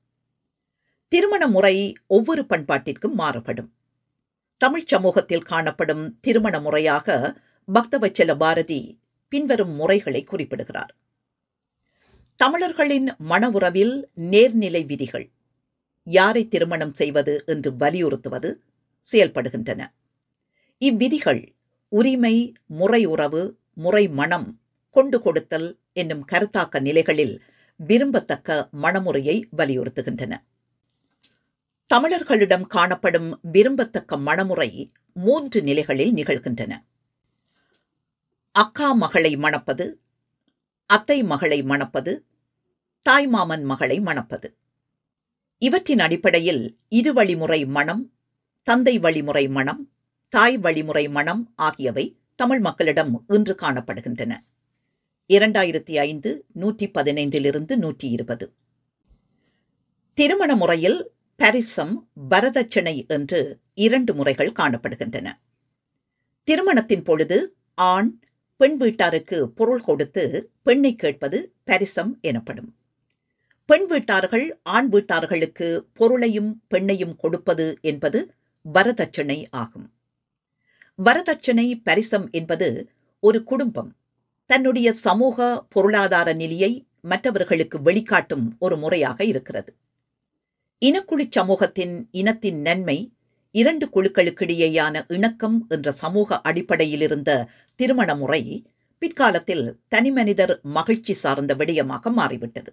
திருமண 1.09 1.49
முறை 1.49 1.95
ஒவ்வொரு 2.07 2.43
பண்பாட்டிற்கும் 2.43 3.13
மாறுபடும். 3.13 3.73
தமிழ் 4.57 4.87
சமூகத்தில் 4.87 5.43
காணப்படும் 5.43 6.19
திருமண 6.21 6.61
முறையாக 6.61 7.37
பக்தவச்சல 7.75 8.37
பாரதி 8.37 8.99
பின்வரும் 9.29 9.75
முறைகளை 9.75 10.25
குறிப்பிடுகிறார். 10.25 10.97
தமிழர்களின் 12.37 13.09
மன 13.19 13.51
உறவில் 13.51 14.11
நேர்நிலை 14.17 14.87
விதிகள் 14.87 15.31
யாரை 16.03 16.49
திருமணம் 16.49 16.95
செய்வது 16.95 17.43
என்று 17.47 17.73
வலியுறுத்துவது 17.77 18.63
செயல்படுகின்றன. 19.13 19.87
இவ்விதிகள் 20.79 21.55
உரிமை 21.89 22.53
முறை 22.67 23.05
உறவு 23.05 23.60
முறை 23.75 24.09
மணம் 24.09 24.61
கொண்டு 24.91 25.21
கொடுத்தல் 25.21 25.81
என்னும் 25.93 26.25
கருத்தாக்க 26.33 26.81
நிலைகளில் 26.81 27.43
விரும்பத்தக்க 27.77 28.69
மணமுறையை 28.73 29.43
வலியுறுத்துகின்றன. 29.57 30.45
தமிழர்களிடம் 31.95 32.67
காணப்படும் 32.67 33.41
விரும்பத்தக்க 33.53 34.19
மணமுறை 34.19 34.91
மூன்று 35.13 35.63
நிலைகளில் 35.63 36.13
நிகழ்கின்றன. 36.13 36.85
அக்கா 38.53 38.93
மகளை 38.93 39.37
மணப்பது 39.37 40.01
அத்தை 40.87 41.23
மகளை 41.23 41.63
மணப்பது 41.63 42.25
தாய்மாமன் 43.11 43.63
மகளை 43.63 44.01
மணப்பது. 44.01 44.55
இவற்றின் 45.59 45.99
அடிப்படையில் 45.99 46.79
இரு 46.89 47.13
வழிமுறை 47.13 47.67
மணம் 47.67 48.13
தந்தை 48.63 48.99
வழிமுறை 48.99 49.49
மணம் 49.49 49.93
தாய் 50.29 50.59
வழிமுறை 50.59 51.09
மணம் 51.09 51.53
ஆகியவை 51.57 52.20
தமிழ் 52.41 52.59
மக்களிடம் 52.59 53.25
இன்று 53.29 53.55
காணப்படுகின்றன. 53.63 54.33
இரண்டாயிரத்தி 55.29 55.99
ஐந்து 55.99 56.45
நூற்றி 56.53 56.91
பதினைந்திலிருந்து 56.91 57.77
நூற்றி 57.77 58.09
இருபது. 58.11 58.53
திருமண 60.15 60.57
முறையில் 60.57 61.11
பரிசம் 61.37 62.09
வரதட்சணை 62.31 63.09
என்று 63.09 63.61
இரண்டு 63.75 64.15
முறைகள் 64.15 64.53
காணப்படுகின்றன. 64.53 65.29
திருமணத்தின் 66.45 67.05
பொழுது 67.05 67.57
ஆண் 67.75 68.21
பெண் 68.57 68.81
வீட்டாருக்கு 68.81 69.45
பொருள் 69.45 69.81
கொடுத்து 69.81 70.51
பெண்ணை 70.63 70.95
கேட்பது 70.95 71.55
பரிசம் 71.65 72.19
எனப்படும். 72.21 72.77
பெண் 73.65 73.87
வீட்டார்கள் 73.87 74.61
ஆண் 74.63 74.89
வீட்டார்களுக்கு 74.89 75.87
பொருளையும் 75.93 76.63
பெண்ணையும் 76.71 77.17
கொடுப்பது 77.17 77.79
என்பது 77.81 78.35
வரதட்சணை 78.75 79.45
ஆகும். 79.51 79.91
வரதட்சணை 81.07 81.81
பரிசம் 81.85 82.31
என்பது 82.31 82.91
ஒரு 83.21 83.45
குடும்பம். 83.45 83.97
தன்னுடைய 84.47 84.93
சமூக 84.93 85.67
பொருளாதார 85.69 86.33
நிலையை 86.33 86.87
மற்றவர்களுக்கு 87.01 87.79
வெளிக்காட்டும் 87.79 88.45
ஒரு 88.59 88.77
முறையாக 88.77 89.25
இருக்கிறது. 89.25 89.75
இனக்குழி 90.83 91.27
சமூகத்தின் 91.31 92.09
இனத்தின் 92.11 92.61
நன்மை 92.61 93.13
இரண்டு 93.51 93.87
குழுக்களுக்கிடையேயான 93.87 95.05
இணக்கம் 95.09 95.67
என்ற 95.69 95.93
சமூக 95.93 96.41
அடிப்படையில் 96.41 97.01
இருந்த 97.01 97.49
திருமண 97.75 98.15
முறை 98.15 98.43
பிற்காலத்தில் 98.99 99.81
தனிமனிதர் 99.89 100.61
மகிழ்ச்சி 100.63 101.15
சார்ந்த 101.15 101.55
விடயமாக 101.55 102.11
மாறிவிட்டது. 102.11 102.71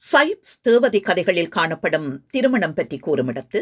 சைப்ஸ் 0.00 0.56
தேவதை 0.62 1.00
கதைகளில் 1.00 1.48
காணப்படும் 1.48 2.24
திருமணம் 2.26 2.74
பற்றி 2.74 2.96
கூறுமிடத்து 2.98 3.60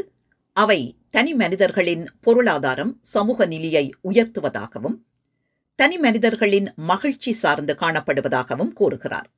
அவை 0.57 0.97
தனி 1.11 1.35
மனிதர்களின் 1.35 2.05
பொருளாதாரம் 2.21 2.99
சமூக 3.01 3.47
நிலையை 3.47 3.91
உயர்த்துவதாகவும் 4.05 4.97
தனி 5.75 5.99
மனிதர்களின் 5.99 6.73
மகிழ்ச்சி 6.77 7.33
சார்ந்து 7.33 7.75
காணப்படுவதாகவும் 7.75 8.73
கூறுகிறார். 8.73 9.31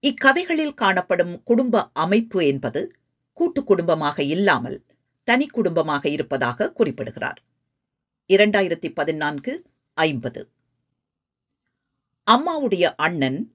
இக்கதைகளில் 0.00 0.74
காணப்படும் 0.74 1.42
குடும்ப 1.42 1.90
அமைப்பு 1.92 2.46
என்பது 2.46 2.96
கூட்டு 3.32 3.64
குடும்பமாக 3.64 4.22
இல்லாமல் 4.22 4.86
தனி 5.24 5.46
குடும்பமாக 5.46 6.08
இருப்பதாக 6.08 6.72
குறிப்பிடுகிறார். 6.72 7.42
இரண்டாயிரத்தி 8.28 8.92
பதினான்கு 8.94 9.64
ஐம்பது. 9.94 10.50
அம்மாவுடைய 12.30 12.84
அண்ணன் 12.96 13.54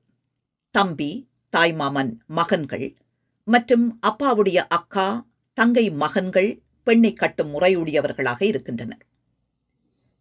தம்பி 0.72 1.30
தாய்மாமன் 1.58 2.12
மகன்கள் 2.28 2.98
மற்றும் 3.44 4.00
அப்பாவுடைய 4.08 4.58
அக்கா 4.68 5.31
தங்கை 5.54 5.86
மகன்கள் 5.92 6.52
பெண்ணை 6.84 7.14
கட்டும் 7.14 7.52
முறையுடையவர்களாக 7.54 8.42
இருக்கின்றனர். 8.44 9.04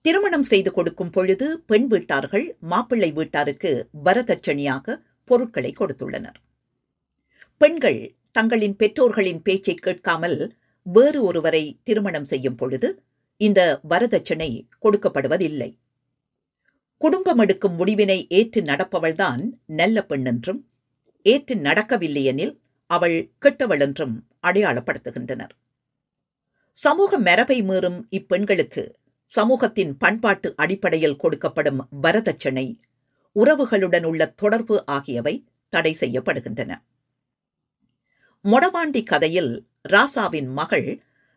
திருமணம் 0.05 0.43
செய்து 0.43 0.73
கொடுக்கும் 0.73 1.11
பொழுது 1.11 1.65
பெண் 1.67 1.87
வீட்டார்கள் 1.87 2.57
மாப்பிள்ளை 2.61 3.11
வீட்டாருக்கு 3.13 3.71
வரதட்சணையாக 4.05 4.97
பொருட்களை 5.25 5.73
கொடுத்துள்ளனர். 5.81 6.39
பெண்கள் 7.59 8.01
தங்களின் 8.33 8.77
பெற்றோர்களின் 8.77 9.43
பேச்சை 9.43 9.75
கேட்காமல் 9.75 10.39
வேறு 10.83 11.23
ஒருவரை 11.23 11.81
திருமணம் 11.83 12.25
செய்யும் 12.25 12.55
பொழுது 12.55 12.89
இந்த 13.37 13.81
வரதட்சணை 13.89 14.51
கொடுக்கப்படுவதில்லை. 14.83 15.71
குடும்பம் 17.01 17.39
எடுக்கும் 17.39 17.77
முடிவினை 17.79 18.27
ஏற்று 18.29 18.61
நடப்பவள்தான் 18.63 19.43
நல்ல 19.67 20.05
பெண் 20.05 20.25
என்றும் 20.25 20.61
ஏற்று 21.27 21.55
நடக்கவில்லையெனில் 21.55 22.55
அவள் 22.91 23.17
கெட்டவள் 23.43 23.81
என்றும் 23.81 24.15
அடையாளப்படுத்துகின்றனர். 24.47 25.53
சமூக 26.77 27.19
மரபை 27.19 27.63
மீறும் 27.63 27.99
இப்பெண்களுக்கு 28.11 28.83
சமூகத்தின் 29.31 29.93
பண்பாட்டு 29.97 30.49
அடிப்படையில் 30.57 31.21
கொடுக்கப்படும் 31.23 31.81
வரதட்சணை 32.03 32.67
உறவுகளுடன் 33.37 34.05
உள்ள 34.05 34.23
தொடர்பு 34.27 34.77
ஆகியவை 34.87 35.35
தடை 35.73 35.97
செய்யப்படுகின்றன. 36.01 36.73
மொடவாண்டி 38.45 39.03
கதையில் 39.03 39.53
ராசாவின் 39.89 40.51
மகள் 40.53 40.89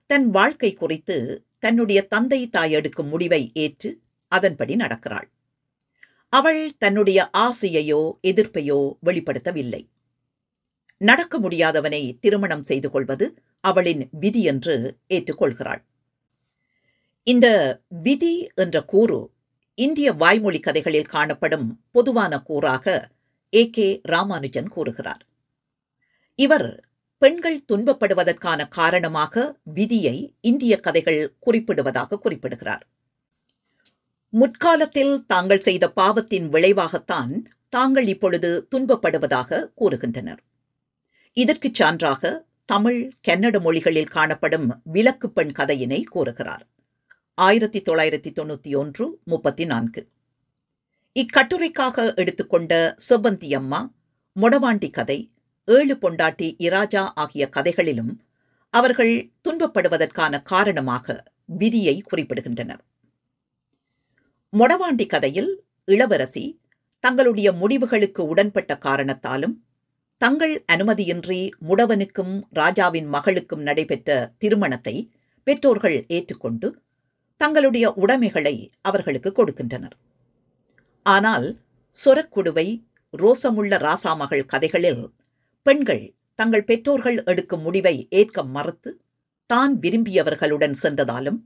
தன் 0.09 0.27
வாழ்க்கை 0.29 0.73
குறித்து 0.73 1.17
தன்னுடைய 1.59 1.99
தந்தை 2.07 2.49
தாய் 2.49 2.71
எடுக்கும் 2.71 3.07
முடிவை 3.07 3.51
ஏற்று 3.53 3.89
அதன்படி 4.31 4.75
நடக்கிறாள். 4.75 5.27
அவள் 6.33 6.61
தன்னுடைய 6.77 7.19
ஆசையையோ 7.37 8.01
எதிர்ப்பையோ 8.23 8.79
வெளிப்படுத்தவில்லை. 9.05 9.81
நடக்க 11.09 11.39
முடியாதவனை 11.39 12.01
திருமணம் 12.19 12.63
செய்து 12.63 12.89
கொள்வது 12.91 13.25
அவளின் 13.63 14.03
விதி 14.23 14.41
என்று 14.43 14.75
ஏற்றுக்கொள்கிறாள். 15.09 15.81
இந்த 17.27 17.47
விதி 18.05 18.35
என்ற 18.55 18.77
கூறு 18.83 19.19
இந்திய 19.77 20.09
வாய்மொழி 20.13 20.59
கதைகளில் 20.59 21.11
காணப்படும் 21.15 21.67
பொதுவான 21.91 22.33
கூறாக 22.47 22.85
ஏ 23.53 23.63
கே 23.69 23.87
ராமானுஜன் 24.03 24.69
கூறுகிறார். 24.69 25.23
இவர் 26.39 26.67
பெண்கள் 27.21 27.59
துன்பப்படுவதற்கான 27.71 28.61
காரணமாக 28.69 29.43
விதியை 29.73 30.17
இந்திய 30.41 30.73
கதைகள் 30.79 31.21
குறிப்பிடுவதாக 31.45 32.19
குறிப்பிடுகிறார். 32.19 32.83
முற்காலத்தில் 34.33 35.13
தாங்கள் 35.25 35.65
செய்த 35.67 35.85
பாவத்தின் 35.91 36.47
விளைவாகத்தான் 36.49 37.33
தாங்கள் 37.69 38.07
இப்பொழுது 38.07 38.49
துன்பப்படுவதாக 38.71 39.67
கூறுகின்றனர். 39.81 40.41
இதற்கு 41.33 41.71
சான்றாக 41.79 42.39
தமிழ் 42.65 43.11
கன்னட 43.27 43.59
மொழிகளில் 43.59 44.07
காணப்படும் 44.07 44.81
விலக்கு 44.83 45.31
பெண் 45.31 45.51
கதையினை 45.51 46.03
கூறுகிறார். 46.03 46.67
ஆயிரத்தி 47.33 47.81
தொள்ளாயிரத்தி 47.81 48.31
தொண்ணூத்தி 48.39 48.75
ஒன்று 48.75 49.19
முப்பத்தி 49.23 49.65
நான்கு. 49.65 50.07
இக்கட்டுரைக்காக 51.19 52.15
எடுத்துக்கொண்ட 52.15 52.95
செவ்வந்தி 53.09 53.55
அம்மா 53.55 53.91
மொடவாண்டி 54.41 54.89
கதை 54.89 55.31
ஏழு 55.65 55.97
பொண்டாட்டி 56.01 56.55
இராஜா 56.57 57.11
ஆகிய 57.15 57.49
கதைகளிலும் 57.49 58.21
அவர்கள் 58.69 59.31
துன்பப்படுவதற்கான 59.49 60.41
காரணமாக 60.41 61.23
விதியை 61.45 62.03
குறிப்பிடுகின்றனர். 62.11 62.83
மொடவாண்டி 64.57 65.05
கதையில் 65.05 65.63
இளவரசி 65.85 66.61
தங்களுடைய 66.99 67.51
முடிவுகளுக்கு 67.51 68.35
உடன்பட்ட 68.35 68.77
காரணத்தாலும் 68.77 69.63
தங்கள் 70.23 70.53
அனுமதியின்றி 70.73 71.39
முடவனுக்கும் 71.67 72.33
ராஜாவின் 72.51 73.07
மகளுக்கும் 73.07 73.61
நடைபெற்ற 73.61 74.09
திருமணத்தை 74.37 74.93
பெற்றோர்கள் 75.47 76.05
ஏற்றுக்கொண்டு 76.07 76.67
தங்களுடைய 77.41 77.85
உடைமைகளை 77.93 78.53
அவர்களுக்கு 78.81 79.29
கொடுக்கின்றனர். 79.31 79.95
ஆனால் 81.05 81.47
சொரக்குடுவை 81.95 82.67
ரோசமுள்ள 83.13 83.77
ராசாமகள் 83.77 84.45
கதைகளில் 84.45 85.03
பெண்கள் 85.65 86.05
தங்கள் 86.35 86.63
பெற்றோர்கள் 86.63 87.17
எடுக்கும் 87.23 87.61
முடிவை 87.61 87.95
ஏற்க 88.09 88.43
மறுத்து 88.43 88.91
தான் 89.49 89.73
விரும்பியவர்களுடன் 89.79 90.77
சென்றதாலும் 90.83 91.39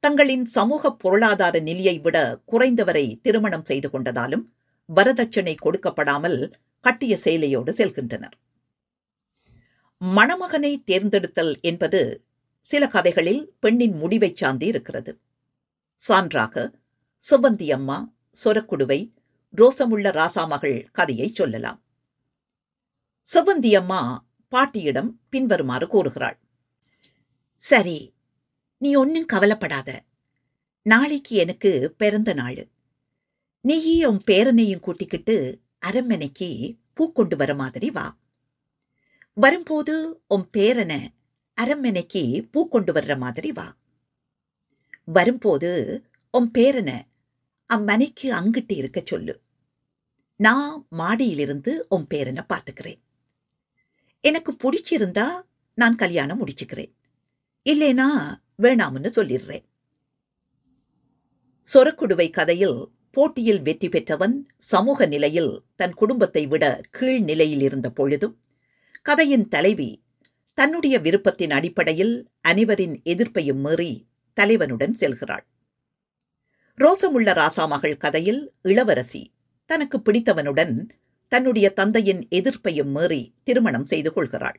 தங்களின் 0.00 0.44
சமூக 0.46 0.92
பொருளாதார 0.94 1.60
நிலையை 1.60 1.96
விட 2.00 2.16
குறைந்தவரை 2.52 3.06
திருமணம் 3.22 3.64
செய்து 3.64 3.88
கொண்டதாலும் 3.90 4.44
வரதட்சணை 4.88 5.54
கொடுக்கப்படாமல் 5.60 6.38
கட்டிய 6.80 7.18
சேலையோடு 7.24 7.70
செல்கின்றனர். 7.70 8.36
மணமகனை 9.98 10.82
தேர்ந்தெடுத்தல் 10.84 11.60
என்பது 11.60 12.24
சில 12.60 12.88
கதைகளில் 12.88 13.54
பெண்ணின் 13.60 13.96
முடிவை 13.96 14.32
சார்ந்து 14.34 14.66
இருக்கிறது. 14.66 15.18
சான்றாக 16.08 16.72
சுபந்தி 17.30 17.72
அம்மா 17.72 18.12
சொரக்குடுவை 18.44 19.12
ரோசமுள்ள 19.56 20.10
ராசாமகள் 20.10 20.86
கதையை 20.92 21.28
சொல்லலாம். 21.28 21.82
சுபந்தி 23.34 23.76
அம்மா 23.76 24.26
பாட்டியிடம் 24.48 25.20
பின்வருமாறு 25.28 25.86
கூறுகிறாள். 25.86 26.38
சரி 27.56 28.14
நீ 28.78 28.94
ஒன்னும் 28.94 29.26
கவலைப்படாத. 29.26 30.02
நாளைக்கு 30.82 31.36
எனக்கு 31.36 31.94
பிறந்த 31.96 32.34
நாள். 32.34 32.68
நீயே 33.60 34.04
உன் 34.04 34.22
பேரனையும் 34.26 34.80
கூட்டிக்கிட்டு 34.80 35.60
அரண்மனைக்கு 35.80 36.76
பூ 36.94 37.12
கொண்டு 37.12 37.36
வர 37.36 37.54
மாதிரி 37.54 37.90
வா. 37.90 38.18
வரும்போது 39.34 40.22
உன் 40.28 40.48
பேரனை 40.56 41.08
அரண்மனைக்கு 41.54 42.48
பூ 42.50 42.68
கொண்டு 42.68 42.92
வர்ற 42.92 43.18
மாதிரி 43.18 43.52
வா. 43.52 43.76
வரும்போது 45.04 45.70
உன் 46.30 46.50
பேரனை 46.58 47.02
அம்மனைக்கு 47.74 48.22
அங்கிட்டு 48.22 48.76
இருக்க 48.76 49.02
சொல்லு. 49.04 49.40
நான் 50.36 50.86
மாடியிலிருந்து 50.98 51.86
உன் 51.88 52.06
பேரனை 52.14 52.44
பார்த்துக்கிறேன். 52.48 53.00
எனக்கு 54.20 54.52
பிடிச்சிருந்தா 54.52 55.42
நான் 55.74 55.94
கல்யாணம் 55.94 56.46
முடிச்சுக்கிறேன். 56.46 56.92
இல்லைனா 57.64 58.06
வேணாம்னு 58.58 59.10
சொல்லிடுறேன். 59.16 59.64
சொரக்குடுவை 61.72 62.30
கதையில் 62.30 62.90
போட்டியில் 63.10 63.62
வெற்றி 63.62 63.88
பெற்றவன் 63.88 64.34
சமூக 64.56 65.06
நிலையில் 65.06 65.64
தன் 65.76 65.94
குடும்பத்தை 65.94 66.46
விட 66.46 66.80
கீழ் 66.90 67.20
நிலையில் 67.20 67.60
இருந்த 67.60 67.90
பொழுதும் 67.90 68.36
கதையின் 69.02 69.48
தலைவி 69.48 70.04
தன்னுடைய 70.54 71.00
விருப்பத்தின் 71.00 71.50
அடிப்படையில் 71.50 72.14
அனைவரின் 72.40 73.02
எதிர்ப்பையும் 73.04 73.60
மீறி 73.60 73.92
தலைவனுடன் 74.34 74.94
செல்கிறாள். 74.94 75.44
ரோசமுள்ள 76.78 77.30
ராசாமகள் 77.32 77.96
கதையில் 77.96 78.52
இளவரசி 78.62 79.22
தனக்கு 79.66 79.98
பிடித்தவனுடன் 80.00 80.74
தன்னுடைய 81.28 81.70
தந்தையின் 81.70 82.28
எதிர்ப்பையும் 82.28 82.90
மீறி 82.90 83.34
திருமணம் 83.42 83.84
செய்து 83.84 84.12
கொள்கிறாள். 84.12 84.58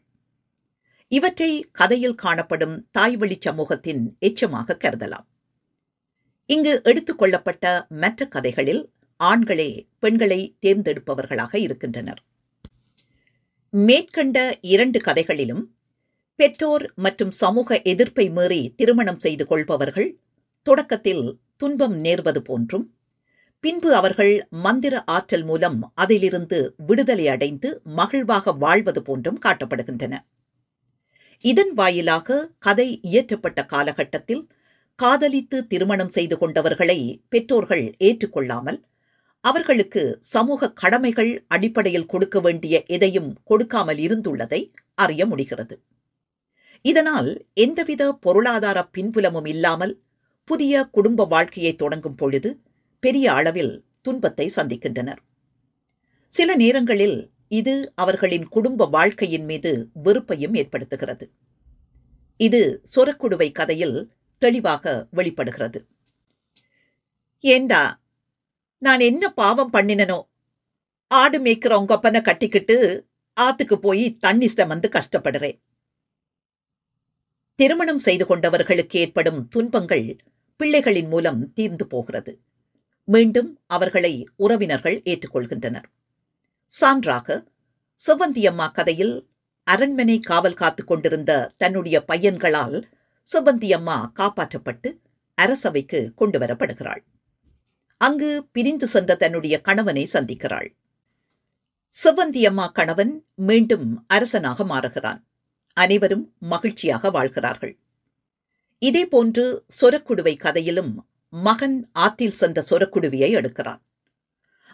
இவற்றை 1.07 1.51
கதையில் 1.71 2.15
காணப்படும் 2.15 2.87
தாய்வழி 2.91 3.37
சமூகத்தின் 3.39 4.17
எச்சமாக 4.21 4.77
கருதலாம். 4.77 5.27
இங்கு 6.51 6.71
எடுத்துக்கொள்ளப்பட்ட 6.83 7.65
மற்ற 7.89 8.25
கதைகளில் 8.27 8.81
ஆண்களே 9.19 9.69
பெண்களை 9.99 10.39
தேர்ந்தெடுப்பவர்களாக 10.61 11.53
இருக்கின்றனர். 11.55 12.21
மேற்கண்ட 13.73 14.37
இரண்டு 14.61 14.99
கதைகளிலும் 14.99 15.63
பெற்றோர் 16.35 16.85
மற்றும் 16.95 17.31
சமூக 17.31 17.81
எதிர்ப்பை 17.81 18.25
மீறி 18.29 18.61
திருமணம் 18.77 19.19
செய்து 19.19 19.47
கொள்பவர்கள் 19.47 20.09
தொடக்கத்தில் 20.65 21.25
துன்பம் 21.57 21.95
நேர்வது 21.99 22.41
போன்றும் 22.43 22.85
பின்பு 23.63 23.89
அவர்கள் 23.95 24.33
மந்திர 24.49 25.03
ஆற்றல் 25.05 25.43
மூலம் 25.43 25.79
அதிலிருந்து 25.95 26.59
விடுதலை 26.87 27.27
அடைந்து 27.27 27.81
மகிழ்வாக 27.95 28.53
வாழ்வது 28.57 29.01
போன்றும் 29.01 29.39
காட்டப்படுகின்றன. 29.45 30.13
இதன் 31.45 31.73
வாயிலாக 31.73 32.47
கதை 32.59 32.99
இயற்றப்பட்ட 33.11 33.59
காலகட்டத்தில் 33.65 34.43
காதலித்து 35.01 35.57
திருமணம் 35.67 36.13
செய்து 36.15 36.35
கொண்டவர்களை 36.37 36.99
பெற்றோர்கள் 37.29 37.85
ஏற்றுக்கொள்ளாமல் 38.07 38.79
அவர்களுக்கு 39.43 40.01
சமூக 40.33 40.69
கடமைகள் 40.81 41.31
அடிப்படையில் 41.47 42.09
கொடுக்க 42.13 42.39
வேண்டிய 42.39 42.75
எதையும் 42.87 43.29
கொடுக்காமல் 43.43 43.97
இருந்துள்ளதை 43.97 44.59
அறிய 44.95 45.25
முடிகிறது. 45.25 45.75
இதனால் 46.85 47.29
எந்தவித 47.53 48.03
பொருளாதார 48.25 48.79
பின்புலமும் 48.97 49.45
இல்லாமல் 49.45 49.93
புதிய 50.49 50.83
குடும்ப 50.89 51.25
வாழ்க்கையை 51.25 51.73
தொடங்கும் 51.75 52.15
பொழுது 52.15 52.49
பெரிய 53.03 53.25
அளவில் 53.33 53.73
துன்பத்தை 54.01 54.47
சந்திக்கின்றனர். 54.55 55.21
சில 56.33 56.49
நேரங்களில் 56.55 57.17
இது 57.59 57.75
அவர்களின் 57.95 58.47
குடும்ப 58.47 58.85
வாழ்க்கையின் 58.95 59.45
மீது 59.45 59.71
வெறுப்பையும் 60.03 60.57
ஏற்படுத்துகிறது. 60.61 61.25
இது 62.39 62.61
சொரக்குடுவை 62.93 63.49
கதையில் 63.51 63.97
தெளிவாக 64.41 65.08
வெளிப்படுகிறது. 65.12 65.80
ஏண்டா 67.39 67.82
நான் 68.77 68.99
என்ன 68.99 69.34
பாவம் 69.34 69.73
பண்ணினனோ? 69.73 70.19
ஆடு 71.08 71.39
மேய்க்கிற 71.39 71.73
உங்க 71.73 71.95
அப்பனை 71.95 72.21
கட்டிக்கிட்டு 72.21 72.77
ஆத்துக்கு 73.41 73.75
போய் 73.75 74.04
தண்ணி 74.19 74.45
செமந்து 74.45 74.88
கஷ்டப்படுறேன். 74.89 75.58
திருமணம் 77.56 77.99
செய்து 77.99 78.25
கொண்டவர்களுக்கு 78.25 78.95
ஏற்படும் 78.95 79.47
துன்பங்கள் 79.47 80.17
பிள்ளைகளின் 80.60 81.08
மூலம் 81.08 81.54
தீர்ந்து 81.54 81.88
போகிறது. 81.88 82.34
மீண்டும் 83.04 83.60
அவர்களை 83.67 84.27
உறவினர்கள் 84.36 85.01
ஏற்றுக்கொள்கின்றனர். 85.01 85.88
சான்றாக 86.82 87.43
சுவந்தியம்மா 88.08 88.71
கதையில் 88.71 89.15
அரண்மனை 89.63 90.19
காவல் 90.19 90.54
காத்துக் 90.54 90.88
கொண்டிருந்த 90.88 91.51
தன்னுடைய 91.58 92.04
பையன்களால் 92.08 92.84
சுவந்தியம்மா 93.29 94.12
காப்பாற்றப்பட்டு 94.19 94.99
அரசவைக்கு 95.36 96.13
கொண்டு 96.15 96.39
வரப்படுகிறாள் 96.39 97.03
அங்கு 97.97 98.47
பிரிந்து 98.51 98.88
சென்ற 98.88 99.15
தன்னுடைய 99.15 99.62
கணவனை 99.62 100.10
சந்திக்கிறாள். 100.13 100.69
செவ்வந்தியம்மா 102.03 102.71
கணவன் 102.71 103.25
மீண்டும் 103.36 104.03
அரசனாக 104.07 104.63
மாறுகிறான். 104.63 105.27
அனைவரும் 105.73 106.34
மகிழ்ச்சியாக 106.39 107.10
வாழ்கிறார்கள். 107.10 107.79
இதேபோன்று 108.79 109.65
சொரக்குடுவை 109.81 110.36
கதையிலும் 110.36 111.07
மகன் 111.29 111.89
ஆற்றில் 111.91 112.34
சென்ற 112.34 112.63
சொரக்குடுவியை 112.69 113.29
எடுக்கிறான். 113.36 113.81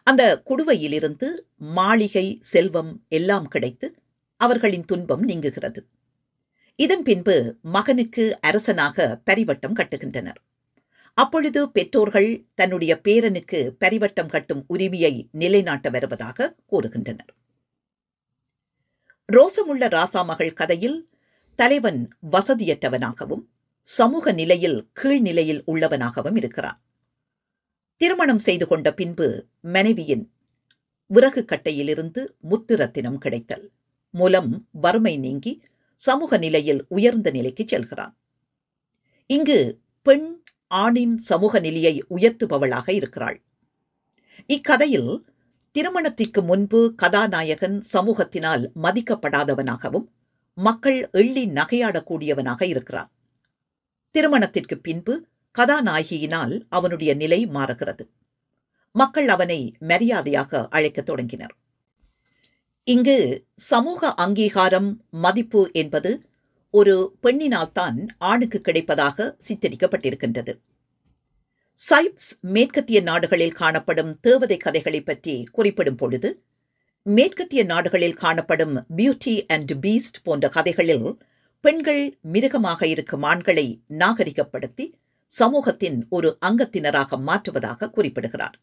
அந்த 0.03 0.41
குடுவையிலிருந்து 0.45 1.27
மாளிகை 1.57 2.37
செல்வம் 2.41 3.05
எல்லாம் 3.07 3.47
கிடைத்து 3.47 3.95
அவர்களின் 4.37 4.85
துன்பம் 4.85 5.23
நீங்குகிறது. 5.23 5.85
இதன் 6.79 7.03
பின்பு 7.03 7.57
மகனுக்கு 7.61 8.41
அரசனாக 8.41 9.21
பரிவட்டம் 9.25 9.75
கட்டுகின்றனர். 9.75 10.39
அப்பொழுது 11.13 11.71
பெற்றோர்கள் 11.71 12.45
தன்னுடைய 12.55 12.99
பேரனுக்கு 13.03 13.71
பரிவட்டம் 13.85 14.27
கட்டும் 14.27 14.63
உரிமையை 14.67 15.29
நிலைநாட்ட 15.31 15.89
வருவதாக 15.89 16.55
கூறுகின்றனர். 16.71 17.31
ரோசமுள்ள 19.33 19.87
ராசா 19.87 20.25
மகள் 20.25 20.53
கதையில் 20.53 21.09
தலைவன் 21.55 22.17
வசதியற்றவனாகவும் 22.31 23.43
சமூக 23.81 24.31
நிலையில் 24.31 24.87
கீழ்நிலையில் 24.95 25.61
உள்ளவனாகவும் 25.67 26.37
இருக்கிறான். 26.37 26.81
திருமணம் 27.97 28.39
செய்து 28.39 28.67
கொண்ட 28.67 28.93
பின்பு 28.93 29.45
மனைவியின் 29.61 30.31
விறகு 31.05 31.45
கட்டையிலிருந்து 31.47 32.27
முத்துரத்தினம் 32.49 33.17
கிடைத்தல். 33.17 33.71
மூலம் 34.09 34.67
வறுமை 34.71 35.17
நீங்கி 35.17 35.61
சமூக 35.97 36.37
நிலையில் 36.37 36.85
உயர்ந்த 36.87 37.31
நிலைக்கு 37.31 37.63
செல்கிறான். 37.67 38.17
இங்கு 39.27 39.79
பெண் 40.01 40.43
ஆணின் 40.67 41.17
சமூக 41.17 41.59
நிலையை 41.59 42.05
உயர்த்துபவளாக 42.09 42.89
இருக்கிறாள். 42.91 43.43
இக்கதையில் 44.47 45.25
திருமணத்திற்கு 45.71 46.41
முன்பு 46.41 46.93
கதாநாயகன் 46.95 47.83
சமூகத்தினால் 47.93 48.71
மதிக்கப்படாதவனாகவும் 48.83 50.07
மக்கள் 50.53 51.09
எள்ளி 51.11 51.45
நகையாடக்கூடியவனாக 51.45 52.63
இருக்கிறான். 52.63 53.11
திருமணத்திற்கு 54.11 54.77
பின்பு 54.77 55.25
கதாநாயகியினால் 55.59 56.65
அவனுடைய 56.69 57.13
நிலை 57.13 57.45
மாறுகிறது. 57.45 58.09
மக்கள் 58.91 59.27
அவனை 59.27 59.75
மரியாதையாக 59.79 60.67
அழைக்கத் 60.67 61.05
தொடங்கினர். 61.05 61.55
இங்கு 62.87 63.45
சமூக 63.55 64.13
அங்கீகாரம் 64.13 65.01
மதிப்பு 65.09 65.69
என்பது 65.73 66.21
ஒரு 66.69 67.17
பெண்ணினால்தான் 67.23 67.97
ஆணுக்கு 68.17 68.61
கிடைப்பதாக 68.63 69.35
சித்தரிக்கப்பட்டிருக்கின்றது. 69.47 70.53
சைப்ஸ் 71.89 72.29
மேற்கத்திய 72.41 73.01
நாடுகளில் 73.01 73.51
காணப்படும் 73.51 74.19
தேவதை 74.19 74.57
கதைகளை 74.57 75.01
பற்றி 75.01 75.43
குறிப்பிடும் 75.51 75.95
பொழுது 75.95 76.43
மேற்கத்திய 77.01 77.63
நாடுகளில் 77.63 78.13
காணப்படும் 78.13 78.85
பியூட்டி 78.95 79.45
அண்ட் 79.47 79.71
பீஸ்ட் 79.71 80.23
போன்ற 80.23 80.49
கதைகளில் 80.49 81.17
பெண்கள் 81.59 82.17
மிருகமாக 82.21 82.87
இருக்கும் 82.87 83.23
ஆண்களை 83.23 83.81
நாகரிகப்படுத்தி 83.89 84.91
சமூகத்தின் 85.25 86.05
ஒரு 86.09 86.37
அங்கத்தினராக 86.45 87.19
மாற்றுவதாக 87.27 87.89
குறிப்பிடுகிறார். 87.89 88.59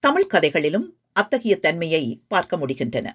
தமிழ் 0.00 0.26
கதைகளிலும் 0.26 0.99
அத்தகைய 1.12 1.58
தன்மையை 1.58 2.22
பார்க்க 2.28 2.56
முடிகின்றன. 2.56 3.08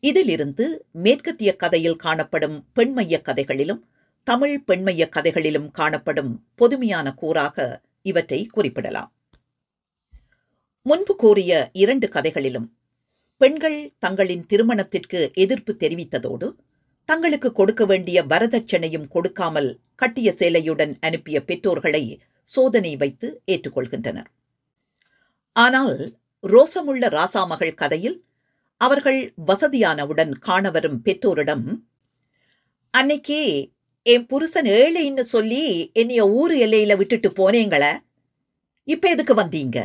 இதிலிருந்து 0.00 0.86
மேற்கத்திய 0.92 1.56
கதையில் 1.56 1.96
காணப்படும் 1.96 2.68
பெண்மைய 2.74 3.20
கதைகளிலும் 3.22 3.88
தமிழ் 4.22 4.64
பெண்மைய 4.66 5.08
கதைகளிலும் 5.08 5.70
காணப்படும் 5.70 6.46
பொதுமையான 6.54 7.14
கூறாக 7.22 7.82
இவற்றை 8.02 8.46
குறிப்பிடலாம். 8.46 9.12
முன்பு 10.82 11.16
கூறிய 11.16 11.70
இரண்டு 11.72 12.08
கதைகளிலும் 12.08 12.76
பெண்கள் 13.36 13.94
தங்களின் 13.98 14.46
திருமணத்திற்கு 14.46 15.30
எதிர்ப்பு 15.34 15.72
தெரிவித்ததோடு 15.78 16.56
தங்களுக்கு 17.04 17.52
கொடுக்க 17.52 17.84
வேண்டிய 17.84 18.22
வரதட்சணையும் 18.22 19.08
கொடுக்காமல் 19.08 19.80
கட்டிய 19.94 20.34
சேலையுடன் 20.38 20.94
அனுப்பிய 21.00 21.44
பெற்றோர்களை 21.44 22.20
சோதனை 22.42 22.96
வைத்து 22.96 23.42
ஏற்றுக்கொள்கின்றனர். 23.46 24.28
ஆனால் 25.52 26.18
ரோசமுள்ள 26.44 27.08
ராசாமகள் 27.08 27.74
கதையில் 27.74 28.24
அவர்கள் 28.76 29.34
வசதியானவுடன் 29.46 30.32
காண 30.38 30.70
வரும் 30.70 31.02
பெற்றோரிடம் 31.02 31.84
அன்னைக்கு 32.90 33.70
என் 34.02 34.26
புருஷன் 34.26 34.64
ஏழைன்னு 34.64 35.20
சொல்லி 35.20 35.90
என்னைய 35.92 36.30
ஊரு 36.30 36.66
எல்லையில 36.66 36.96
விட்டுட்டு 36.96 37.28
போனேங்கள 37.30 37.84
இப்ப 38.84 39.10
எதுக்கு 39.10 39.34
வந்தீங்க? 39.34 39.78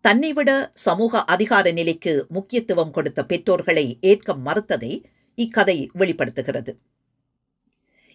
தன்னை 0.00 0.32
விட 0.32 0.70
சமூக 0.74 1.24
அதிகார 1.24 1.72
நிலைக்கு 1.72 2.26
முக்கியத்துவம் 2.28 2.90
கொடுத்த 2.90 3.26
பெற்றோர்களை 3.26 3.98
ஏற்க 4.00 4.34
மறுத்ததை 4.34 5.04
இக்கதை 5.34 5.90
வெளிப்படுத்துகிறது. 5.92 6.78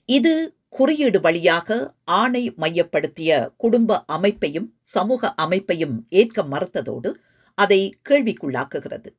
இது 0.05 0.55
குறியீடு 0.69 1.21
வழியாக 1.21 1.95
ஆணை 2.03 2.51
மையப்படுத்திய 2.51 3.53
குடும்ப 3.57 4.03
அமைப்பையும் 4.07 4.73
சமூக 4.81 5.33
அமைப்பையும் 5.33 6.05
ஏற்க 6.09 6.43
மறுத்ததோடு 6.43 7.15
அதை 7.55 7.95
கேள்விக்குள்ளாக்குகிறது. 8.09 9.09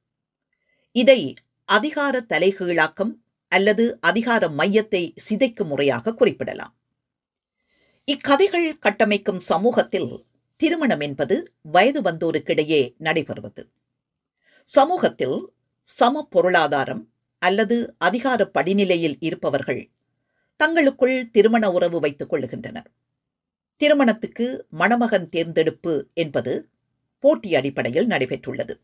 இதை 0.92 1.35
அதிகார 1.64 2.20
தலைகீழாக்கம் 2.20 3.25
அல்லது 3.49 3.99
அதிகார 4.01 4.49
மையத்தை 4.49 5.12
சிதைக்கும் 5.29 5.66
முறையாக 5.66 6.14
குறிப்பிடலாம். 6.14 6.75
இக்கதைகள் 8.05 8.79
கட்டமைக்கும் 8.79 9.40
சமூகத்தில் 9.40 10.27
திருமணம் 10.57 11.01
என்பது 11.01 11.53
வயது 11.62 12.03
வந்தோருக்கிடையே 12.03 12.94
நடைபெறுவது. 12.99 13.62
சமூகத்தில் 14.62 15.55
சம 15.81 16.23
பொருளாதாரம் 16.31 17.11
அல்லது 17.38 17.94
அதிகார 17.99 18.51
படிநிலையில் 18.55 19.16
இருப்பவர்கள் 19.20 19.93
தங்களுக்குள் 20.57 21.31
திருமண 21.31 21.71
உறவு 21.71 22.01
வைத்துக் 22.01 22.33
கொள்ளுகின்றனர். 22.33 22.88
திருமணத்துக்கு 23.77 24.67
மணமகன் 24.71 25.29
தேர்ந்தெடுப்பு 25.29 26.09
என்பது 26.14 26.71
போட்டி 27.19 27.55
அடிப்படையில் 27.55 28.07
நடைபெற்றுள்ளது. 28.07 28.75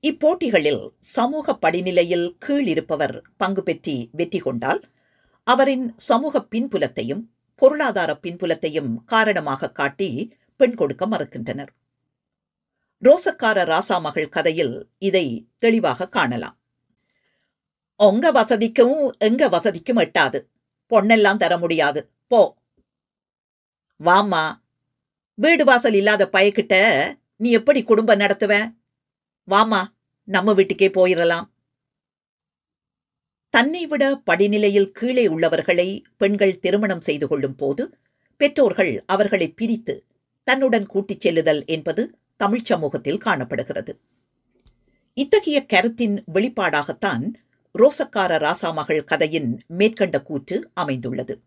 இப்போட்டிகளில் 0.00 0.88
சமூக 0.98 1.58
படிநிலையில் 1.62 2.36
கீழ் 2.38 2.66
இருப்பவர் 2.66 3.22
பங்கு 3.36 3.62
பெற்றி 3.62 4.08
வெற்றி 4.12 4.38
கொண்டால் 4.38 4.82
அவரின் 5.44 5.94
சமூக 5.96 6.46
பின்புலத்தையும் 6.50 7.22
பொருளாதார 7.54 8.18
பின்புலத்தையும் 8.22 8.94
காரணமாக 9.04 9.70
காட்டி 9.70 10.36
பெண் 10.56 10.74
கொடுக்க 10.74 11.06
மறுக்கின்றனர். 11.06 11.70
ரோசக்கார 13.02 13.58
ராசா 13.64 14.00
மகள் 14.00 14.28
கதையில் 14.28 14.88
இதை 14.98 15.48
தெளிவாக 15.58 16.08
காணலாம். 16.08 16.56
உங்க 17.96 18.32
வசதிக்கும் 18.32 19.12
எங்க 19.18 19.48
வசதிக்கும் 19.48 19.96
எட்டாது. 19.96 20.51
பொண்ணெல்லாம் 20.92 21.36
தர 21.36 21.58
முடியாது. 21.58 22.00
போ. 22.26 22.40
வாமா 24.00 24.44
வீடு 25.38 25.64
வாசல் 25.64 25.94
இல்லாத 25.94 26.28
பயக்கிட்ட 26.32 26.74
நீ 27.36 27.50
எப்படி 27.50 27.82
குடும்பம் 27.82 28.16
நடத்துவ? 28.16 28.52
வாமா 29.48 29.80
நம்ம 30.28 30.52
வீட்டுக்கே 30.52 30.88
போயிடலாம் 30.88 31.46
தன்னை 33.54 33.86
விட 33.86 34.22
படிநிலையில் 34.30 34.90
கீழே 34.90 35.26
உள்ளவர்களை 35.26 36.02
பெண்கள் 36.16 36.58
திருமணம் 36.58 37.00
செய்து 37.00 37.28
கொள்ளும் 37.28 37.54
போது 37.54 37.98
பெற்றோர்கள் 38.36 39.02
அவர்களை 39.06 39.48
பிரித்து 39.50 39.94
தன்னுடன் 40.44 40.86
கூட்டிச் 40.86 41.20
செல்லுதல் 41.20 41.62
என்பது 41.66 42.02
தமிழ்ச் 42.36 42.64
சமூகத்தில் 42.64 43.18
காணப்படுகிறது. 43.18 43.92
இத்தகைய 45.14 45.66
கருத்தின் 45.66 46.24
வெளிப்பாடாகத்தான் 46.34 47.24
ரோசக்கார 47.78 48.38
ராசாமகள் 48.38 49.04
கதையின் 49.04 49.60
மேற்கண்ட 49.66 50.22
கூற்று 50.22 50.70
அமைந்துள்ளது. 50.74 51.40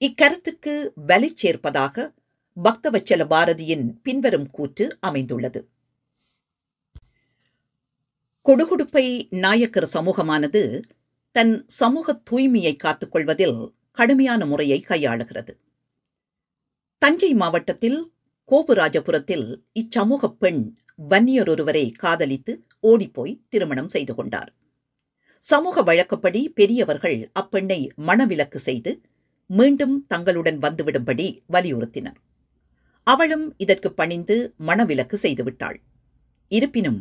இக்கருத்துக்கு 0.00 0.88
வலி 0.94 1.34
சேர்ப்பதாக 1.42 2.14
பக்தவச்சல 2.64 3.24
பாரதியின் 3.26 4.00
பின்வரும் 4.02 4.50
கூற்று 4.50 4.98
அமைந்துள்ளது. 5.00 5.68
கொடுகுடுப்பை 8.44 9.26
நாயக்கர் 9.30 9.88
சமூகமானது 9.92 10.82
தன் 11.32 11.64
சமூக 11.66 12.22
தூய்மையை 12.30 12.76
காத்துக்கொள்வதில் 12.84 13.72
கடுமையான 13.90 14.46
முறையை 14.46 14.84
கையாளுகிறது. 14.88 15.56
தஞ்சை 16.98 17.34
மாவட்டத்தில் 17.34 18.12
கோபுராஜபுரத்தில் 18.48 19.56
இச்சமூக 19.80 20.26
பெண் 20.26 20.76
வன்னியர் 20.94 21.48
ஒருவரை 21.48 21.90
காதலித்து 21.90 22.64
ஓடிப்போய் 22.80 23.40
திருமணம் 23.48 23.88
செய்து 23.88 24.14
கொண்டார். 24.14 24.54
சமூக 25.44 25.82
வழக்கப்படி 25.82 26.40
பெரியவர்கள் 26.48 27.18
அப்பெண்ணை 27.40 27.80
மணவிலக்கு 28.08 28.58
செய்து 28.58 28.92
மீண்டும் 29.50 29.96
தங்களுடன் 30.06 30.58
வந்துவிடும்படி 30.58 31.26
வலியுறுத்தினர். 31.52 32.18
அவளும் 33.06 33.46
இதற்கு 33.56 33.88
பணிந்து 33.92 34.36
மணவிலக்கு 34.66 35.16
செய்துவிட்டாள். 35.22 35.78
இருப்பினும் 36.52 37.00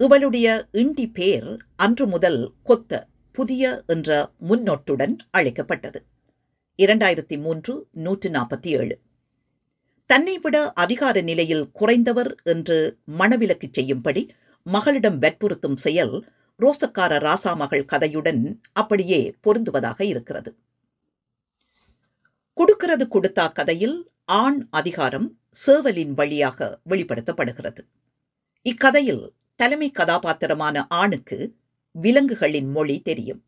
இவளுடைய 0.00 0.48
இண்டி 0.72 1.06
பேர் 1.08 1.48
அன்று 1.76 2.06
முதல் 2.06 2.40
கொத்த 2.64 3.00
புதிய 3.34 3.62
என்ற 3.86 4.10
முன்னோட்டுடன் 4.48 5.14
அழைக்கப்பட்டது. 5.30 6.00
இரண்டாயிரத்தி 6.78 7.36
மூன்று 7.40 7.72
நூற்று 8.04 8.28
நாற்பத்தி 8.30 8.70
ஏழு 8.78 8.96
தன்னை 10.10 10.34
விட 10.38 10.56
அதிகார 10.72 11.16
நிலையில் 11.20 11.64
குறைந்தவர் 11.72 12.30
என்று 12.44 12.78
மணவிலக்கு 13.18 13.68
செய்யும்படி 13.70 14.22
மகளிடம் 14.66 15.18
வற்புறுத்தும் 15.18 15.78
செயல் 15.86 16.14
ரோசக்கார 16.62 17.12
ராசா 17.18 17.56
மகள் 17.56 17.84
கதையுடன் 17.84 18.60
அப்படியே 18.72 19.34
பொருந்துவதாக 19.46 20.02
இருக்கிறது. 20.02 20.56
கொடுக்கிறது 22.52 23.04
கொடுத்தா 23.06 23.52
கதையில் 23.52 24.10
ஆண் 24.24 24.66
அதிகாரம் 24.70 25.38
சேவலின் 25.66 26.14
வழியாக 26.14 26.80
வெளிப்படுத்தப்படுகிறது. 26.90 27.78
இக்கதையில் 28.62 29.32
தலைமை 29.56 29.90
கதாபாத்திரமான 29.90 30.86
ஆணுக்கு 30.86 31.56
விலங்குகளின் 31.90 32.70
மொழி 32.70 33.00
தெரியும். 33.00 33.44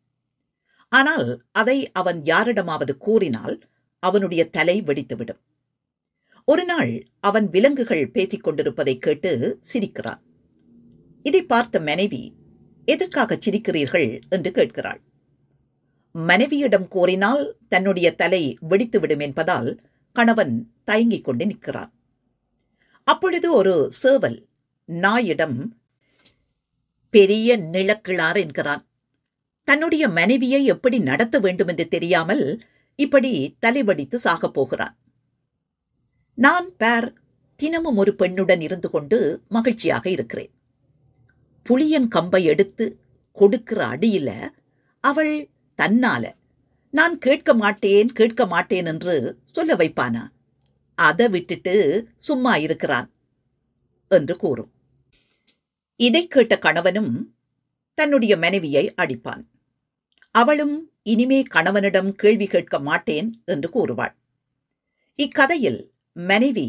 ஆனால் 0.89 1.45
அதை 1.51 1.91
அவன் 1.91 2.25
யாரிடமாவது 2.25 2.97
கூறினால் 2.97 3.61
அவனுடைய 3.99 4.49
தலை 4.49 4.81
வெடித்துவிடும். 4.81 5.41
ஒரு 6.45 6.65
நாள் 6.65 7.07
அவன் 7.19 7.49
விலங்குகள் 7.49 8.11
பேசிக் 8.11 8.43
கொண்டிருப்பதை 8.43 8.97
கேட்டு 8.97 9.57
சிரிக்கிறான். 9.61 10.21
இதை 11.21 11.41
பார்த்த 11.43 11.79
மனைவி 11.79 12.39
எதற்காக 12.85 13.39
சிரிக்கிறீர்கள்? 13.45 14.21
என்று 14.29 14.51
கேட்கிறாள். 14.51 15.01
மனைவியிடம் 16.11 16.87
கோரினால் 16.87 17.51
தன்னுடைய 17.69 18.15
தலை 18.15 18.57
வெடித்துவிடும் 18.69 19.21
என்பதால் 19.21 19.81
கணவன் 20.13 20.73
தயங்கிக் 20.83 21.23
கொண்டு 21.23 21.45
நிற்கிறான் 21.45 21.93
அப்பொழுது 23.03 23.53
ஒரு 23.53 23.91
சேவல் 23.91 24.47
நாயிடம் 24.85 25.79
பெரிய 27.09 27.57
நிலக்கிழார் 27.57 28.37
என்கிறான். 28.37 28.87
தன்னுடைய 29.63 30.09
மனைவியை 30.09 30.65
எப்படி 30.65 30.99
நடத்த 30.99 31.39
வேண்டும் 31.39 31.67
என்று 31.67 31.87
தெரியாமல் 31.87 32.63
இப்படி 32.95 33.55
தலைவடித்து 33.59 34.19
சாகப் 34.23 34.53
போகிறான். 34.53 34.97
நான் 36.33 36.75
பேர் 36.75 37.13
தினமும் 37.55 37.97
ஒரு 37.97 38.15
பெண்ணுடன் 38.19 38.61
இருந்து 38.61 38.89
கொண்டு 38.89 39.41
மகிழ்ச்சியாக 39.49 40.09
இருக்கிறேன். 40.09 40.51
புளியங்கம்பை 41.69 42.41
எடுத்து 42.43 42.85
கொடுக்கிற 43.37 43.79
அடியில 43.87 44.29
அவள் 45.03 45.33
தன்னால 45.79 46.23
நான் 46.93 47.17
கேட்க 47.17 47.53
மாட்டேன் 47.53 48.09
கேட்க 48.09 48.45
மாட்டேன் 48.45 48.85
என்று 48.85 49.15
சொல்ல 49.45 49.75
வைப்பானா? 49.75 50.23
அதை 50.95 51.29
விட்டுட்டு 51.29 51.73
சும்மா 52.17 52.55
இருக்கிறான் 52.55 53.07
என்று 54.07 54.35
கூறும். 54.35 54.71
இதை 55.99 56.27
கேட்ட 56.27 56.53
கணவனும் 56.59 57.33
தன்னுடைய 57.97 58.37
மனைவியை 58.37 58.93
அடிப்பான். 58.97 59.43
அவளும் 60.35 60.75
இனிமே 61.03 61.43
கணவனிடம் 61.43 62.11
கேள்வி 62.15 62.47
கேட்க 62.47 62.79
மாட்டேன் 62.79 63.29
என்று 63.45 63.69
கூறுவாள். 63.69 64.15
இக்கதையில் 65.15 65.81
மனைவி 66.13 66.67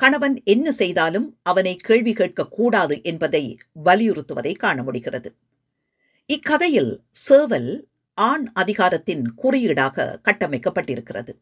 கணவன் 0.00 0.42
என்ன 0.44 0.72
செய்தாலும் 0.72 1.38
அவனை 1.42 1.76
கேள்வி 1.76 2.12
கேட்கக்கூடாது 2.12 3.02
என்பதை 3.02 3.58
வலியுறுத்துவதை 3.84 4.56
காண 4.58 4.82
முடிகிறது. 4.82 5.34
இக்கதையில் 6.26 7.00
சேவல் 7.10 7.88
ஆண் 8.14 8.46
அதிகாரத்தின் 8.52 9.24
குறியீடாக 9.34 10.20
கட்டமைக்கப்பட்டிருக்கிறது. 10.24 11.32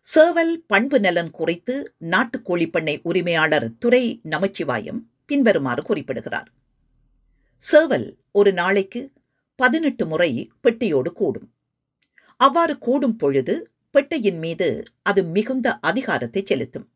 சேவல் 0.00 0.64
பண்பு 0.66 1.00
நலன் 1.00 1.30
குறித்து 1.30 1.94
நாட்டுக்கோழி 2.00 2.70
பண்ணை 2.70 3.00
உரிமையாளர் 3.02 3.78
துரை 3.78 4.20
நமச்சிவாயம் 4.30 5.00
பின்வருமாறு 5.26 5.82
குறிப்பிடுகிறார். 5.82 6.48
சேவல் 7.56 8.16
ஒரு 8.32 8.52
நாளைக்கு 8.52 9.12
பதினெட்டு 9.56 10.06
முறை 10.06 10.50
பெட்டியோடு 10.62 11.12
கூடும். 11.12 11.48
அவ்வாறு 12.36 12.78
கூடும் 12.78 13.16
பொழுது 13.16 13.70
பெட்டையின் 13.94 14.38
மீது 14.38 14.82
அது 15.02 15.24
மிகுந்த 15.24 15.78
அதிகாரத்தை 15.78 16.42
செலுத்தும். 16.44 16.88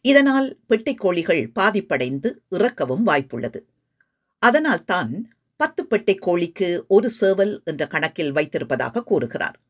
இதனால் 0.00 0.58
பெட்டைக்கோழிகள் 0.68 1.50
பாதிப்படைந்து 1.60 2.42
இறக்கவும் 2.50 3.06
வாய்ப்புள்ளது. 3.06 3.60
அதனால்தான் 4.38 5.32
பத்து 5.56 5.86
பெட்டை 5.86 6.14
கோழிக்கு 6.14 6.84
ஒரு 6.88 7.10
சேவல் 7.10 7.62
என்ற 7.64 7.86
கணக்கில் 7.86 8.32
வைத்திருப்பதாக 8.32 9.02
கூறுகிறார். 9.02 9.60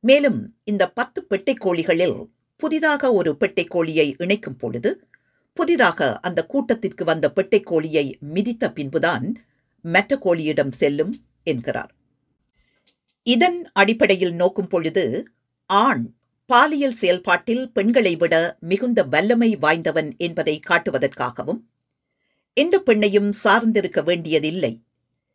மேலும் 0.00 0.56
இந்த 0.64 0.90
பத்து 0.90 1.24
பெட்டை 1.24 1.54
கோழிகளில் 1.54 2.30
புதிதாக 2.56 3.12
ஒரு 3.12 3.36
பெட்டை 3.36 3.64
கோழியை 3.64 4.14
இணைக்கும் 4.18 4.56
பொழுது 4.56 5.06
புதிதாக 5.52 6.18
அந்த 6.20 6.46
கூட்டத்திற்கு 6.46 7.04
வந்த 7.04 7.32
பெட்டை 7.32 7.60
கோழியை 7.60 8.18
மிதித்த 8.34 8.72
பின்புதான் 8.72 9.44
மற்ற 9.82 10.18
கோழியிடம் 10.18 10.72
செல்லும் 10.72 11.26
என்கிறார். 11.42 11.94
இதன் 13.22 13.70
அடிப்படையில் 13.72 14.34
நோக்கும் 14.34 14.66
பொழுது 14.66 15.28
ஆண் 15.66 16.14
பாலியல் 16.52 16.92
செயல்பாட்டில் 16.92 17.72
பெண்களை 17.72 18.16
விட 18.16 18.56
மிகுந்த 18.60 19.04
வல்லமை 19.04 19.56
வாய்ந்தவன் 19.56 20.16
என்பதை 20.16 20.60
காட்டுவதற்காகவும் 20.70 21.60
எந்த 22.54 22.82
பெண்ணையும் 22.86 23.30
சார்ந்திருக்க 23.44 24.02
வேண்டியதில்லை. 24.02 24.82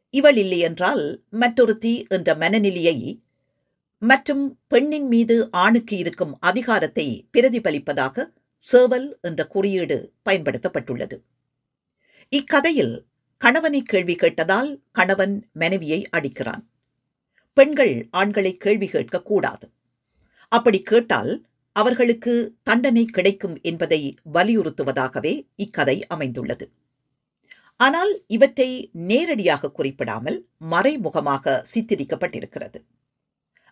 இவள் 0.09 0.37
இல்லையென்றால் 0.37 1.23
மற்றொருத்தி 1.29 2.05
என்ற 2.09 2.35
மனநிலையை 2.35 3.23
மற்றும் 4.01 4.59
பெண்ணின் 4.67 5.07
மீது 5.07 5.51
ஆணுக்கு 5.51 5.97
இருக்கும் 5.97 6.33
அதிகாரத்தை 6.39 7.27
பிரதிபலிப்பதாக 7.33 8.27
சேவல் 8.57 9.17
என்ற 9.21 9.47
குறியீடு 9.47 10.13
பயன்படுத்தப்பட்டுள்ளது. 10.29 11.17
இக்கதையில் 12.29 13.05
கணவனை 13.37 13.81
கேள்வி 13.81 14.15
கேட்டதால் 14.15 14.81
கணவன் 14.91 15.49
மனைவியை 15.53 16.07
அடிக்கிறான். 16.17 16.63
பெண்கள் 17.53 18.07
ஆண்களை 18.11 18.51
கேள்வி 18.51 18.87
கேட்கக்கூடாது. 18.87 19.67
அப்படி 20.51 20.81
கேட்டால் 20.81 21.31
அவர்களுக்கு 21.71 22.33
தண்டனை 22.63 23.05
கிடைக்கும் 23.05 23.61
என்பதை 23.61 24.17
வலியுறுத்துவதாகவே 24.33 25.47
இக்கதை 25.55 26.05
அமைந்துள்ளது. 26.07 26.71
ஆனால் 27.77 28.23
இவற்றை 28.27 28.91
நேரடியாக 28.93 29.71
குறிப்பிடாமல் 29.71 30.37
மறைமுகமாக 30.57 31.63
சித்தரிக்கப்பட்டிருக்கிறது. 31.73 32.79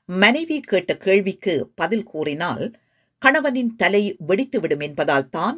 மனைவி 0.05 0.59
கேட்ட 0.59 0.97
கேள்விக்கு 0.97 1.71
பதில் 1.75 2.03
கூறினால் 2.03 2.65
கணவனின் 3.19 3.75
தலை 3.75 4.03
வெடித்துவிடும் 4.27 4.83
என்பதால் 4.83 5.29
தான் 5.29 5.57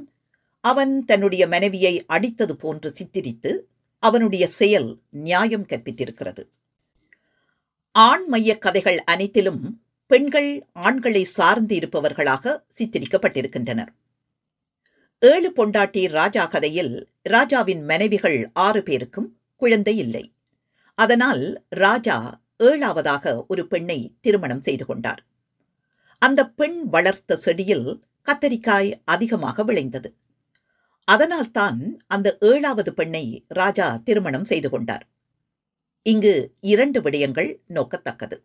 அவன் 0.63 1.05
தன்னுடைய 1.05 1.47
மனைவியை 1.47 2.05
அடித்தது 2.07 2.53
போன்று 2.55 2.89
சித்தரித்து 2.91 3.51
அவனுடைய 3.99 4.47
செயல் 4.47 5.01
நியாயம் 5.09 5.65
கற்பித்திருக்கிறது. 5.65 6.43
ஆண் 7.91 8.25
மைய 8.27 8.57
கதைகள் 8.57 8.99
அனைத்திலும் 9.03 9.61
பெண்கள் 10.07 10.65
ஆண்களை 10.73 11.23
சார்ந்து 11.23 11.75
இருப்பவர்களாக 11.75 12.63
சித்தரிக்கப்பட்டிருக்கின்றனர். 12.77 13.87
ஏழு 15.19 15.53
பொண்டாட்டி 15.55 16.09
ராஜா 16.09 16.45
கதையில் 16.45 17.09
ராஜாவின் 17.23 17.83
மனைவிகள் 17.83 18.49
ஆறு 18.53 18.83
பேருக்கும் 18.83 19.39
குழந்தை 19.55 19.97
இல்லை. 19.97 20.33
அதனால் 20.93 21.63
ராஜா 21.69 22.41
ஏழாவதாக 22.59 23.45
ஒரு 23.47 23.67
பெண்ணை 23.67 24.15
திருமணம் 24.21 24.61
செய்து 24.61 24.85
கொண்டார். 24.85 25.25
அந்த 26.19 26.49
பெண் 26.49 26.89
வளர்த்த 26.89 27.35
செடியில் 27.35 28.03
கத்தரிக்காய் 28.25 28.93
அதிகமாக 29.05 29.63
விளைந்தது. 29.63 30.13
அதனால்தான் 31.05 32.03
அந்த 32.07 32.37
ஏழாவது 32.39 32.93
பெண்ணை 32.93 33.45
ராஜா 33.47 33.97
திருமணம் 33.97 34.45
செய்து 34.45 34.69
கொண்டார். 34.69 35.07
இங்கு 36.03 36.53
இரண்டு 36.59 37.01
விடயங்கள் 37.01 37.59
நோக்கத்தக்கது. 37.67 38.41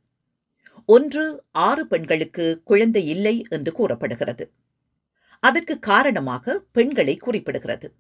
ஒன்று 0.87 1.45
ஆறு 1.51 1.87
பெண்களுக்கு 1.87 2.63
குழந்தை 2.65 3.09
இல்லை 3.09 3.45
என்று 3.49 3.73
கூறப்படுகிறது. 3.73 4.51
அதற்கு 5.41 5.79
காரணமாக 5.79 6.65
பெண்களை 6.73 7.19
குறிப்பிடுகிறது. 7.27 7.93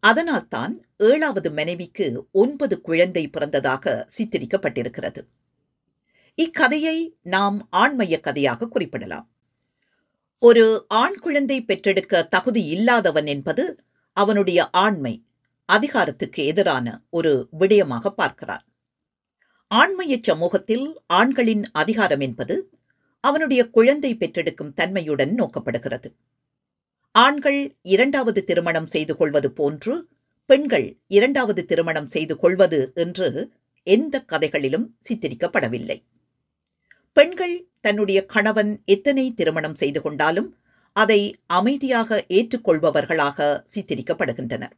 அதனால்தான் 0.00 0.86
ஏழாவது 0.96 1.52
மனைவிக்கு 1.52 2.28
ஒன்பது 2.32 2.80
குழந்தை 2.80 3.28
பிறந்ததாக 3.28 4.08
சித்தரிக்கப்பட்டிருக்கிறது. 4.18 5.26
இக்கதையை 6.34 7.18
நாம் 7.22 7.68
ஆண்மைய 7.76 8.20
கதையாக 8.20 8.68
குறிப்பிடலாம். 8.68 9.30
ஒரு 10.38 10.84
ஆண் 10.88 11.14
குழந்தை 11.14 11.64
பெற்றெடுக்க 11.64 12.22
தகுதி 12.22 12.64
இல்லாதவன் 12.64 13.26
என்பது 13.26 13.84
அவனுடைய 14.12 14.70
ஆண்மை 14.70 15.26
அதிகாரத்துக்கு 15.64 16.44
எதிரான 16.44 17.02
ஒரு 17.10 17.48
விடயமாக 17.60 18.08
பார்க்கிறார். 18.08 18.67
ஆண்மைய 19.70 20.18
சமூகத்தில் 20.22 21.00
ஆண்களின் 21.06 21.64
அதிகாரம் 21.72 22.20
என்பது 22.20 22.70
அவனுடைய 23.20 23.70
குழந்தை 23.70 24.16
பெற்றெடுக்கும் 24.16 24.74
தன்மையுடன் 24.74 25.34
நோக்கப்படுகிறது. 25.34 26.12
ஆண்கள் 27.12 27.76
இரண்டாவது 27.82 28.44
திருமணம் 28.44 28.86
செய்து 28.86 29.16
கொள்வது 29.16 29.52
போன்று 29.52 30.08
பெண்கள் 30.46 30.96
இரண்டாவது 31.08 31.64
திருமணம் 31.64 32.08
செய்து 32.08 32.36
கொள்வது 32.36 32.92
என்று 32.94 33.52
எந்த 33.82 34.22
கதைகளிலும் 34.22 34.96
சித்தரிக்கப்படவில்லை. 35.08 36.02
பெண்கள் 37.12 37.68
தன்னுடைய 37.80 38.26
கணவன் 38.26 38.82
எத்தனை 38.84 39.34
திருமணம் 39.34 39.74
செய்து 39.74 40.02
கொண்டாலும் 40.02 40.56
அதை 40.92 41.20
அமைதியாக 41.46 42.24
ஏற்றுக்கொள்பவர்களாக 42.28 43.64
சித்தரிக்கப்படுகின்றனர். 43.74 44.74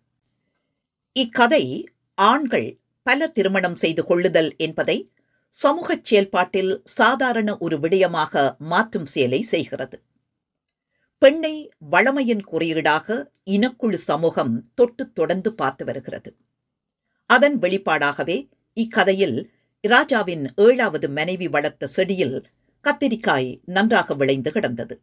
இக்கதை 1.12 1.88
ஆண்கள் 2.14 2.80
பல 3.10 3.26
திருமணம் 3.28 3.76
செய்து 3.76 4.04
கொள்ளுதல் 4.04 4.56
என்பதை 4.56 5.12
சமூகச் 5.48 6.04
செயல்பாட்டில் 6.04 6.82
சாதாரண 6.84 7.58
ஒரு 7.58 7.76
விடயமாக 7.76 8.56
மாற்றும் 8.58 9.06
செயலை 9.06 9.42
செய்கிறது. 9.42 10.02
பெண்ணை 11.18 11.70
வளமையின் 11.78 12.42
குறியீடாக 12.42 13.30
இனக்குழு 13.50 13.94
சமூகம் 13.94 14.64
தொட்டு 14.74 15.12
தொடர்ந்து 15.12 15.54
பார்த்து 15.54 15.84
வருகிறது. 15.84 16.36
அதன் 17.26 17.58
வெளிப்பாடாகவே 17.58 18.48
இக்கதையில் 18.72 19.50
ராஜாவின் 19.80 20.46
ஏழாவது 20.56 21.08
மனைவி 21.08 21.48
வளர்த்த 21.48 21.86
செடியில் 21.86 22.46
கத்திரிக்காய் 22.84 23.60
நன்றாக 23.64 24.14
விளைந்து 24.14 24.52
கிடந்தது. 24.52 25.00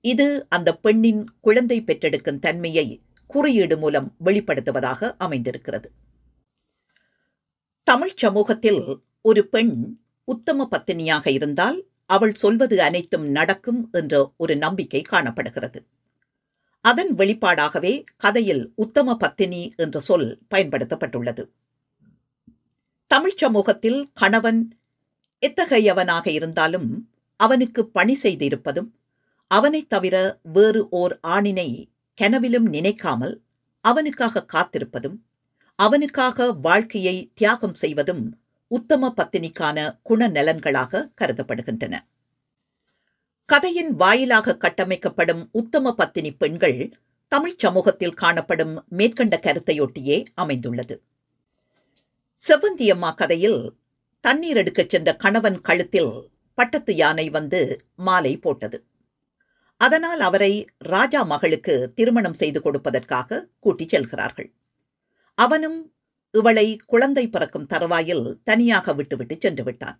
இது 0.00 0.46
அந்த 0.48 0.76
பெண்ணின் 0.76 1.26
குழந்தை 1.40 1.82
பெற்றெடுக்கும் 1.82 2.38
தன்மையை 2.38 3.00
குறியீடு 3.26 3.78
மூலம் 3.78 4.16
வெளிப்படுத்துவதாக 4.24 5.12
அமைந்திருக்கிறது. 5.18 5.90
தமிழ் 7.92 8.14
சமூகத்தில் 8.16 8.98
ஒரு 9.22 9.48
பெண் 9.48 10.00
உத்தம 10.24 10.68
பத்தினியாக 10.70 11.28
இருந்தால் 11.28 11.86
அவள் 12.06 12.34
சொல்வது 12.34 12.82
அனைத்தும் 12.82 13.26
நடக்கும் 13.28 13.88
என்ற 13.92 14.32
ஒரு 14.36 14.56
நம்பிக்கை 14.56 15.00
காணப்படுகிறது. 15.00 15.84
அதன் 16.80 17.14
வெளிப்பாடாகவே 17.14 18.04
கதையில் 18.16 18.72
உத்தம 18.74 19.16
பத்தினி 19.16 19.72
என்ற 19.76 20.00
சொல் 20.00 20.38
பயன்படுத்தப்பட்டுள்ளது. 20.54 21.48
தமிழ் 23.06 23.36
சமூகத்தில் 23.36 24.08
கணவன் 24.14 24.78
எத்தகையவனாக 25.46 26.28
இருந்தாலும் 26.28 27.10
அவனுக்கு 27.36 27.88
பணி 27.88 28.18
செய்திருப்பதும் 28.22 28.90
அவனைத் 29.46 29.88
தவிர 29.88 30.38
வேறு 30.42 30.88
ஓர் 30.88 31.18
ஆணினை 31.22 31.84
கனவிலும் 32.14 32.68
நினைக்காமல் 32.68 33.42
அவனுக்காக 33.80 34.46
காத்திருப்பதும் 34.52 35.16
அவனுக்காக 35.84 36.52
வாழ்க்கையை 36.52 37.30
தியாகம் 37.34 37.74
செய்வதும் 37.74 38.40
உத்தம 38.68 39.14
பத்தினிக்கான 39.16 39.98
குணநலன்களாக 40.08 41.08
கருதப்படுகின்றன. 41.20 41.98
கதையின் 43.44 43.94
வாயிலாக 43.94 44.56
கட்டமைக்கப்படும் 44.60 45.48
உத்தம 45.52 45.94
பத்தினி 45.94 46.32
பெண்கள் 46.32 46.98
தமிழ் 47.28 47.56
சமூகத்தில் 47.58 48.14
காணப்படும் 48.14 48.84
மேற்கண்ட 48.88 49.40
கருத்தையொட்டியே 49.42 50.24
அமைந்துள்ளது. 50.34 51.02
செவ்வந்தியம்மா 52.48 53.14
கதையில் 53.14 53.74
தண்ணீர் 54.20 54.56
எடுக்கச் 54.56 54.90
சென்ற 54.90 55.16
கணவன் 55.16 55.60
கழுத்தில் 55.60 56.30
பட்டத்து 56.54 56.94
யானை 56.94 57.30
வந்து 57.30 57.76
மாலை 57.96 58.36
போட்டது. 58.36 58.84
அதனால் 59.76 60.20
அவரை 60.20 60.66
ராஜா 60.78 61.22
மகளுக்கு 61.22 61.92
திருமணம் 61.94 62.34
செய்து 62.34 62.60
கொடுப்பதற்காக 62.60 63.46
கூட்டிச் 63.60 63.88
செல்கிறார்கள். 63.88 64.52
அவனும் 65.38 65.78
இவளை 66.34 66.66
குழந்தை 66.86 67.24
பிறக்கும் 67.28 67.66
தருவாயில் 67.66 68.26
தனியாக 68.44 68.92
விட்டுவிட்டு 68.92 69.36
சென்று 69.38 69.64
விட்டான் 69.64 69.98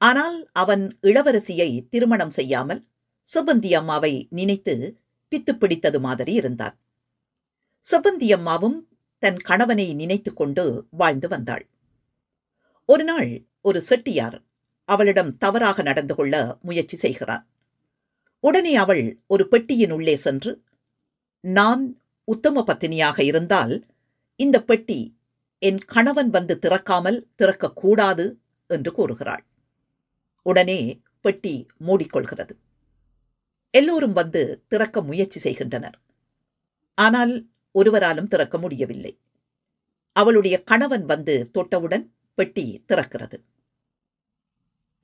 ஆனால் 0.00 0.36
அவன் 0.52 0.84
இளவரசியை 1.02 1.70
திருமணம் 1.88 2.30
செய்யாமல் 2.30 2.82
செவ்வந்தி 3.28 3.70
அம்மாவை 3.74 4.12
நினைத்து 4.30 4.74
பித்து 5.32 5.52
பிடித்தது 5.58 5.98
மாதிரி 6.00 6.32
இருந்தான். 6.32 6.76
செவ்வந்தி 7.86 8.28
அம்மாவும் 8.32 8.78
தன் 9.22 9.36
கணவனை 9.36 9.86
நினைத்து 9.94 10.30
கொண்டு 10.34 10.64
வாழ்ந்து 10.90 11.28
வந்தாள். 11.28 11.64
ஒரு 12.88 13.04
நாள் 13.04 13.30
ஒரு 13.60 13.80
செட்டியார் 13.80 14.36
அவளிடம் 14.88 15.32
தவறாக 15.36 15.82
நடந்து 15.82 16.14
கொள்ள 16.14 16.34
முயற்சி 16.62 16.96
செய்கிறான். 16.96 17.44
உடனே 18.44 18.74
அவள் 18.74 19.04
ஒரு 19.26 19.44
பெட்டியின் 19.48 19.90
உள்ளே 19.90 20.16
சென்று 20.16 20.52
நான் 21.44 21.82
உத்தம 22.28 22.62
பத்தினியாக 22.66 23.18
இருந்தால் 23.22 23.74
இந்த 24.36 24.62
பெட்டி 24.62 25.16
என் 25.58 25.78
கணவன் 25.78 26.30
வந்து 26.30 26.58
திறக்காமல் 26.62 27.18
திறக்கக்கூடாது 27.38 28.36
என்று 28.66 28.92
கூறுகிறாள். 28.92 29.44
உடனே 30.42 31.02
பெட்டி 31.20 31.66
மூடிக்கொள்கிறது. 31.86 32.50
எல்லோரும் 33.70 34.12
வந்து 34.12 34.64
திறக்க 34.68 35.02
முயற்சி 35.02 35.38
செய்கின்றனர். 35.38 36.02
ஆனால் 36.94 37.46
ஒருவராலும் 37.72 38.26
திறக்க 38.26 38.58
முடியவில்லை. 38.58 39.18
அவளுடைய 40.12 40.62
கணவன் 40.62 41.04
வந்து 41.04 41.50
தொட்டவுடன் 41.58 42.04
பெட்டி 42.34 42.84
திறக்கிறது. 42.88 43.38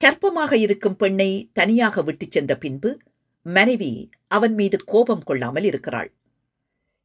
கற்பமாக 0.00 0.52
இருக்கும் 0.52 0.96
பெண்ணை 0.96 1.50
தனியாக 1.52 2.02
விட்டுச் 2.02 2.30
சென்ற 2.30 2.56
பின்பு 2.56 2.98
மனைவி 3.42 4.10
அவன் 4.28 4.54
மீது 4.54 4.84
கோபம் 4.84 5.22
கொள்ளாமல் 5.22 5.64
இருக்கிறாள். 5.64 6.10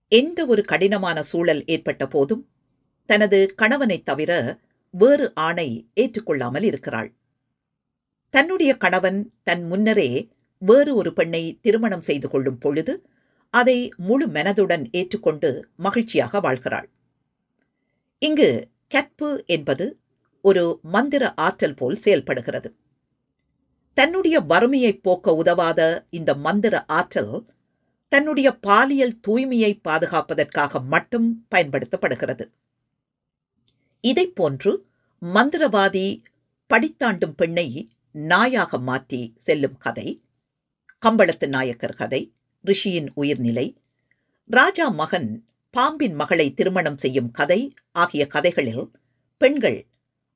எந்த 0.10 0.46
ஒரு 0.46 0.64
கடினமான 0.64 1.24
சூழல் 1.24 1.66
ஏற்பட்ட 1.66 2.08
போதும் 2.08 2.50
தனது 3.06 3.54
கணவனைத் 3.58 4.06
தவிர 4.06 4.60
வேறு 4.92 5.34
ஆணை 5.36 5.90
ஏற்றுக்கொள்ளாமல் 5.96 6.64
இருக்கிறாள். 6.64 7.14
தன்னுடைய 8.30 8.78
கணவன் 8.78 9.34
தன் 9.44 9.64
முன்னரே 9.64 10.30
வேறு 10.58 10.96
ஒரு 10.96 11.14
பெண்ணை 11.14 11.60
திருமணம் 11.62 12.02
செய்து 12.02 12.30
கொள்ளும் 12.30 12.58
பொழுது 12.58 13.10
அதை 13.50 13.90
முழு 13.98 14.28
மனதுடன் 14.28 14.86
ஏற்றுக்கொண்டு 14.92 15.70
மகிழ்ச்சியாக 15.76 16.40
வாழ்கிறாள். 16.40 16.90
இங்கு 18.20 18.70
கற்பு 18.88 19.44
என்பது 19.46 20.00
ஒரு 20.42 20.80
மந்திர 20.82 21.34
ஆற்றல் 21.34 21.74
போல் 21.74 21.96
செயல்படுகிறது. 21.96 22.76
தன்னுடைய 23.94 24.40
வறுமையை 24.40 24.98
போக்க 24.98 25.36
உதவாத 25.36 26.06
இந்த 26.10 26.34
மந்திர 26.36 26.86
ஆற்றல் 26.86 27.56
தன்னுடைய 28.12 28.60
பாலியல் 28.60 29.20
தூய்மையை 29.28 29.80
பாதுகாப்பதற்காக 29.84 30.82
மட்டும் 30.84 31.46
பயன்படுத்தப்படுகிறது. 31.56 32.46
இதைப் 34.04 34.36
போன்று 34.36 34.72
மந்திரவாதி 35.22 36.08
படித்தாண்டும் 36.70 37.36
பெண்ணை 37.36 37.68
நாயாக 38.16 38.80
மாற்றி 38.80 39.34
செல்லும் 39.38 39.78
கதை 39.78 40.08
கம்பளத்து 41.04 41.48
நாயக்கர் 41.48 41.96
கதை 41.96 42.22
ரிஷியின் 42.66 43.10
உயிர்நிலை 43.14 43.68
ராஜா 44.50 44.90
மகன் 44.90 45.30
பாம்பின் 45.74 46.16
மகளை 46.16 46.54
திருமணம் 46.54 46.98
செய்யும் 46.98 47.32
கதை 47.32 47.60
ஆகிய 47.92 48.28
கதைகளில் 48.28 48.92
பெண்கள் 49.42 49.80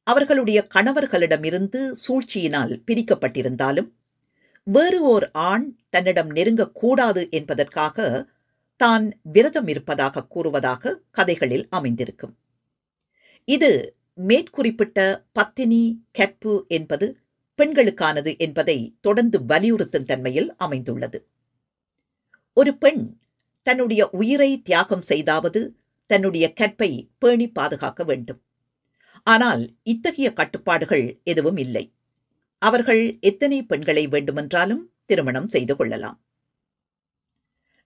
அவர்களுடைய 0.08 0.68
கணவர்களிடமிருந்து 0.74 1.82
சூழ்ச்சியினால் 2.08 2.74
பிரிக்கப்பட்டிருந்தாலும் 2.88 3.90
வேறு 4.68 5.02
ஓர் 5.02 5.32
ஆண் 5.32 5.66
தன்னிடம் 5.90 6.30
நெருங்கக்கூடாது 6.30 7.30
என்பதற்காக 7.30 8.28
தான் 8.76 9.06
விரதம் 9.22 9.68
இருப்பதாக 9.68 10.26
கூறுவதாக 10.26 11.02
கதைகளில் 11.12 11.68
அமைந்திருக்கும். 11.70 12.38
இது 13.46 13.96
மேற்குறிப்பிட்ட 14.14 15.26
பத்தினி 15.32 16.04
கற்பு 16.12 16.66
என்பது 16.68 17.08
பெண்களுக்கானது 17.58 18.38
என்பதை 18.38 18.98
தொடர்ந்து 19.02 19.46
வலியுறுத்தும் 19.46 20.06
தன்மையில் 20.06 20.56
அமைந்துள்ளது. 20.56 21.20
ஒரு 22.54 22.78
பெண் 22.78 23.20
தன்னுடைய 23.64 24.10
உயிரை 24.10 24.62
தியாகம் 24.62 25.02
செய்தாவது 25.02 25.62
தன்னுடைய 26.06 26.54
கற்பை 26.60 27.10
பேணி 27.18 27.48
பாதுகாக்க 27.50 28.04
வேண்டும். 28.04 28.42
ஆனால் 29.24 29.76
இத்தகைய 29.84 30.34
கட்டுப்பாடுகள் 30.34 31.20
எதுவும் 31.24 31.58
இல்லை. 31.58 31.86
அவர்கள் 32.62 33.18
எத்தனை 33.20 33.66
பெண்களை 33.66 34.08
வேண்டுமென்றாலும் 34.08 34.94
திருமணம் 35.06 35.50
செய்து 35.50 35.76
கொள்ளலாம். 35.76 36.18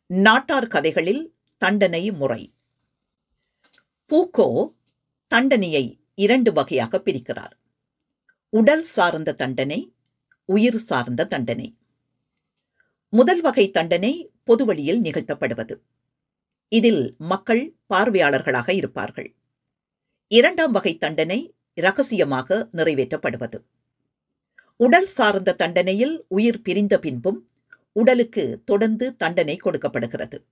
நாட்டார் 0.05 0.67
கதைகளில் 0.67 1.35
தண்டனை 1.57 2.11
முறை. 2.11 2.41
பூக்கோ 4.11 4.73
தண்டனையை 5.27 5.85
இரண்டு 6.15 6.53
வகையாக 6.53 7.01
பிரிக்கிறார். 7.05 7.55
உடல் 8.49 8.83
சார்ந்த 8.83 9.33
தண்டனை 9.33 9.79
உயிர் 10.45 10.77
சார்ந்த 10.77 11.25
தண்டனை. 11.25 11.77
முதல் 13.09 13.41
வகை 13.41 13.65
தண்டனை 13.69 14.13
பொதுவழியில் 14.45 15.01
நிகழ்த்தப்படுவது. 15.01 15.75
இதில் 16.67 17.15
மக்கள் 17.17 17.63
பார்வையாளர்களாக 17.93 18.69
இருப்பார்கள். 18.69 19.35
இரண்டாம் 20.27 20.71
வகை 20.71 20.97
தண்டனை 20.97 21.39
இரகசியமாக 21.75 22.69
நிறைவேற்றப்படுவது. 22.73 23.59
உடல் 24.77 25.05
சார்ந்த 25.05 25.55
தண்டனையில் 25.55 26.25
உயிர் 26.27 26.61
பிரிந்த 26.61 26.99
பின்பும் 26.99 27.47
உடலுக்கு 27.91 28.61
தொடர்ந்து 28.65 29.15
தண்டனை 29.15 29.55
கொடுக்கப்படுகிறது. 29.55 30.45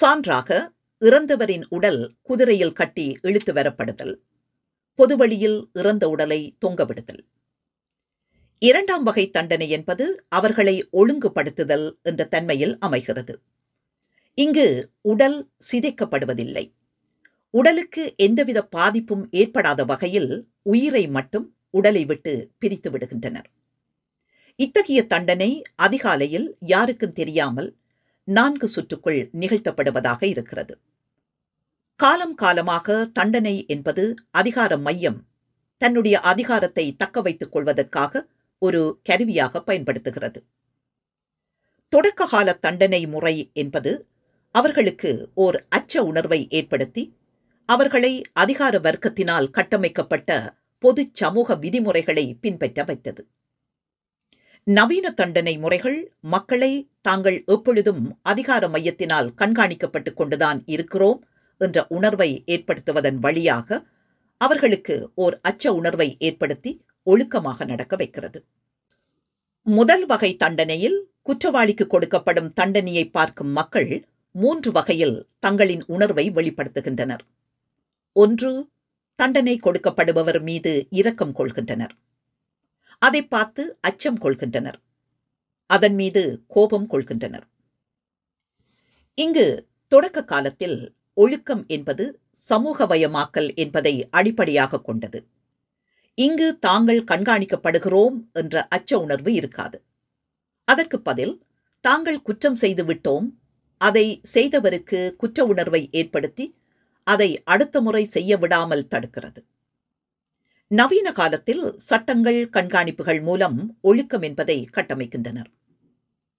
சான்றாக 0.00 0.72
இறந்தவரின் 1.00 1.64
உடல் 1.68 2.10
குதிரையில் 2.22 2.72
கட்டி 2.72 3.18
இழுத்து 3.22 3.52
வரப்படுதல் 3.52 4.20
பொதுவழியில் 4.96 5.70
இறந்த 5.72 6.08
உடலை 6.08 6.56
தொங்கவிடுதல். 6.66 7.26
இரண்டாம் 8.58 9.02
வகை 9.02 9.30
தண்டனை 9.30 9.70
என்பது 9.70 10.26
அவர்களை 10.28 10.88
ஒழுங்குபடுத்துதல் 10.92 12.00
என்ற 12.02 12.24
தன்மையில் 12.24 12.78
அமைகிறது. 12.78 13.40
இங்கு 14.34 14.90
உடல் 15.00 15.50
சிதைக்கப்படுவதில்லை. 15.72 16.72
உடலுக்கு 17.50 18.14
எந்தவித 18.16 18.62
பாதிப்பும் 18.62 19.28
ஏற்படாத 19.30 19.84
வகையில் 19.84 20.48
உயிரை 20.62 21.08
மட்டும் 21.08 21.53
உடலை 21.78 22.02
விட்டு 22.04 22.32
பிரித்து 22.58 22.88
விடுகின்றனர். 22.90 23.48
இத்தகைய 24.58 25.00
தண்டனை 25.06 25.50
அதிகாலையில் 25.76 26.48
யாருக்கும் 26.72 27.12
தெரியாமல் 27.12 27.70
நான்கு 28.28 28.66
சுற்றுக்குள் 28.74 29.20
நிகழ்த்தப்படுவதாக 29.40 30.22
இருக்கிறது. 30.24 30.74
காலம் 32.00 32.34
காலமாக 32.34 32.96
தண்டனை 33.12 33.56
என்பது 33.66 34.04
அதிகார 34.30 34.76
மையம் 34.78 35.18
தன்னுடைய 35.82 36.16
அதிகாரத்தை 36.32 36.84
தக்க 36.96 37.20
வைத்துக் 37.20 37.52
கொள்வதற்காக 37.52 38.22
ஒரு 38.62 38.80
கருவியாக 39.02 39.60
பயன்படுத்துகிறது. 39.60 40.40
தொடக்க 41.92 42.26
கால 42.26 42.48
தண்டனை 42.64 43.00
முறை 43.06 43.36
என்பது 43.52 43.92
அவர்களுக்கு 44.54 45.10
ஓர் 45.44 45.56
அச்ச 45.76 46.02
உணர்வை 46.10 46.40
ஏற்படுத்தி 46.58 47.02
அவர்களை 47.68 48.12
அதிகார 48.34 48.74
வர்க்கத்தினால் 48.78 49.48
கட்டமைக்கப்பட்ட 49.50 50.30
பொது 50.84 51.02
சமூக 51.12 51.54
விதிமுறைகளை 51.54 52.34
பின்பற்ற 52.34 52.84
வைத்தது. 52.84 53.26
நவீன 54.64 55.10
தண்டனை 55.10 55.58
முறைகள் 55.58 56.14
மக்களை 56.20 56.90
தாங்கள் 57.00 57.44
எப்பொழுதும் 57.46 58.18
அதிகார 58.22 58.68
மையத்தினால் 58.68 59.28
கண்காணிக்கப்பட்டுக் 59.36 60.14
கொண்டுதான் 60.14 60.62
இருக்கிறோம் 60.66 61.24
என்ற 61.58 61.86
உணர்வை 61.88 62.42
ஏற்படுத்துவதன் 62.46 63.14
வழியாக 63.14 63.86
அவர்களுக்கு 64.40 65.10
ஓர் 65.14 65.40
அச்ச 65.48 65.68
உணர்வை 65.68 66.16
ஏற்படுத்தி 66.18 66.84
ஒழுக்கமாக 67.06 67.64
நடக்க 67.64 67.96
வைக்கிறது. 67.96 68.44
முதல் 69.62 70.06
வகை 70.06 70.36
தண்டனையில் 70.36 70.98
குற்றவாளிக்கு 71.22 71.86
கொடுக்கப்படும் 71.86 72.52
தண்டனையை 72.52 73.08
பார்க்கும் 73.08 73.52
மக்கள் 73.52 74.06
மூன்று 74.34 74.72
வகையில் 74.72 75.26
தங்களின் 75.38 75.84
உணர்வை 75.86 76.30
வெளிப்படுத்துகின்றனர். 76.30 77.24
ஒன்று 78.12 78.50
தண்டனை 79.14 79.60
கொடுக்கப்படுபவர் 79.62 80.42
மீது 80.42 80.86
இரக்கம் 80.90 81.34
கொள்கின்றனர். 81.34 81.94
அதை 82.98 83.22
பார்த்து 83.26 83.78
அச்சம் 83.80 84.18
கொள்கின்றனர். 84.20 84.78
அதன் 85.66 85.94
மீது 85.94 86.44
கோபம் 86.46 86.90
கொள்கின்றனர். 86.90 87.46
இங்கு 89.18 89.68
தொடக்க 89.88 90.24
காலத்தில் 90.24 90.94
ஒழுக்கம் 91.14 91.64
என்பது 91.66 92.20
சமூகவயமாக்கல் 92.48 93.54
என்பதை 93.54 94.08
அடிப்படையாக 94.10 94.80
கொண்டது. 94.80 95.26
இங்கு 96.14 96.58
தாங்கள் 96.58 97.04
கண்காணிக்கப்படுகிறோம் 97.04 98.16
என்ற 98.32 98.66
அச்ச 98.76 98.94
உணர்வு 98.94 99.32
இருக்காது. 99.32 99.82
அதற்கு 100.68 101.00
பதில் 101.00 101.34
தாங்கள் 101.84 102.22
குற்றம் 102.22 102.56
செய்து 102.56 102.84
விட்டோம் 102.84 103.26
அதை 103.80 104.20
செய்தவருக்கு 104.34 105.16
குற்ற 105.16 105.44
உணர்வை 105.44 105.88
ஏற்படுத்தி 105.90 106.44
அதை 107.06 107.42
அடுத்த 107.44 107.80
முறை 107.80 108.04
செய்ய 108.04 108.36
விடாமல் 108.36 108.88
தடுக்கிறது. 108.88 109.40
நவீன 110.70 111.08
காலத்தில் 111.12 111.64
சட்டங்கள் 111.78 112.40
கண்காணிப்புகள் 112.48 113.22
மூலம் 113.22 113.58
ஒழுக்கம் 113.80 114.22
என்பதை 114.22 114.68
கட்டமைக்கின்றனர். 114.72 115.50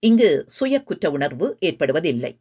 இங்கு 0.03 0.30
சுய 0.45 0.84
குற்ற 0.84 1.11
உணர்வு 1.11 1.47
ஏற்படுவதில்லை. 1.59 2.34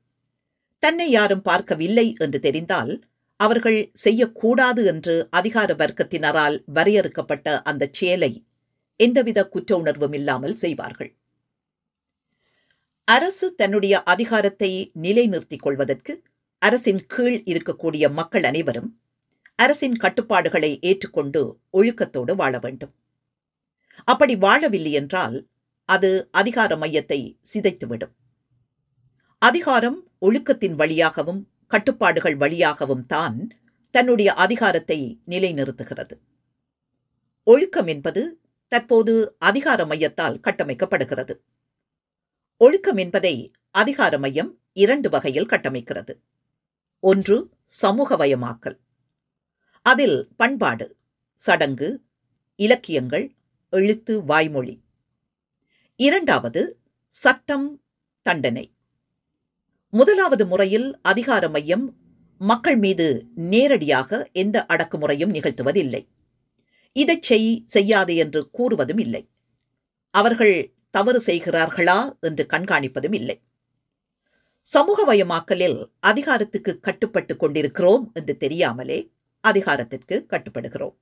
தன்னை 0.82 1.10
யாரும் 1.10 1.42
பார்க்கவில்லை 1.42 2.06
என்று 2.18 2.40
தெரிந்தால் 2.40 2.92
அவர்கள் 3.40 3.78
செய்யக்கூடாது 3.92 4.84
என்று 4.84 5.14
அதிகார 5.30 5.74
வர்க்கத்தினரால் 5.74 6.56
வரையறுக்கப்பட்ட 6.72 7.62
அந்த 7.62 7.88
செயலை 7.92 8.32
எந்தவித 9.00 9.40
குற்ற 9.48 9.76
உணர்வும் 9.76 10.12
இல்லாமல் 10.12 10.56
செய்வார்கள். 10.56 11.12
அரசு 13.08 13.46
தன்னுடைய 13.54 13.94
அதிகாரத்தை 14.02 14.70
நிலைநிறுத்திக் 14.94 15.62
கொள்வதற்கு 15.62 16.12
அரசின் 16.66 17.06
கீழ் 17.06 17.42
இருக்கக்கூடிய 17.52 18.12
மக்கள் 18.12 18.42
அனைவரும் 18.42 18.90
அரசின் 19.56 19.96
கட்டுப்பாடுகளை 19.96 20.70
ஏற்றுக்கொண்டு 20.80 21.60
ஒழுக்கத்தோடு 21.72 22.34
வாழ 22.34 22.58
வேண்டும். 22.58 22.92
அப்படி 24.04 24.34
வாழவில்லை 24.36 24.90
என்றால் 24.90 25.36
அது 25.88 26.28
அதிகார 26.30 26.76
மையத்தை 26.76 27.38
சிதைத்துவிடும். 27.52 28.14
அதிகாரம் 29.38 29.98
ஒழுக்கத்தின் 30.20 30.74
வழியாகவும் 30.74 31.42
கட்டுப்பாடுகள் 31.66 32.36
வழியாகவும் 32.36 33.06
தான் 33.06 33.38
தன்னுடைய 33.90 34.32
அதிகாரத்தை 34.34 35.20
நிலைநிறுத்துகிறது. 35.28 36.14
ஒழுக்கம் 37.46 37.86
என்பது 37.86 38.22
தற்போது 38.68 39.36
அதிகார 39.38 39.84
மையத்தால் 39.84 40.40
கட்டமைக்கப்படுகிறது. 40.40 41.34
ஒழுக்கம் 42.60 42.96
என்பதை 42.96 43.34
அதிகார 43.70 44.18
மையம் 44.18 44.60
இரண்டு 44.72 45.08
வகையில் 45.08 45.46
கட்டமைக்கிறது. 45.46 46.14
ஒன்று 47.10 47.50
சமூகவயமாக்கல். 47.82 48.78
அதில் 49.82 50.28
பண்பாடு 50.36 50.96
சடங்கு 51.34 52.02
இலக்கியங்கள் 52.56 53.34
எழுத்து 53.70 54.24
வாய்மொழி. 54.24 54.84
இரண்டாவது 55.96 56.80
சட்டம் 57.08 57.82
தண்டனை. 58.22 58.74
முதலாவது 59.90 60.46
முறையில் 60.46 61.00
அதிகார 61.02 61.48
மையம் 61.48 61.96
மக்கள் 62.38 62.76
மீது 62.76 63.28
நேரடியாக 63.34 64.30
எந்த 64.32 64.66
அடக்குமுறையும் 64.68 65.34
நிகழ்த்துவதில்லை. 65.34 66.08
இதை 66.92 67.18
செய் 67.20 67.62
செய்யாது 67.66 68.16
என்று 68.16 68.50
கூறுவதும் 68.58 69.00
இல்லை. 69.00 69.30
அவர்கள் 70.10 70.74
தவறு 70.90 71.22
செய்கிறார்களா 71.26 72.20
என்று 72.20 72.46
கண்காணிப்பதும் 72.52 73.14
இல்லை. 73.14 73.42
சமூகமயமாக்கலில் 74.66 75.78
அதிகாரத்துக்கு 76.00 76.72
கட்டுப்பட்டு 76.80 77.36
கொண்டிருக்கிறோம் 77.36 78.04
என்று 78.12 78.36
தெரியாமலே 78.36 78.98
அதிகாரத்திற்கு 79.40 80.26
கட்டுப்படுகிறோம். 80.28 80.94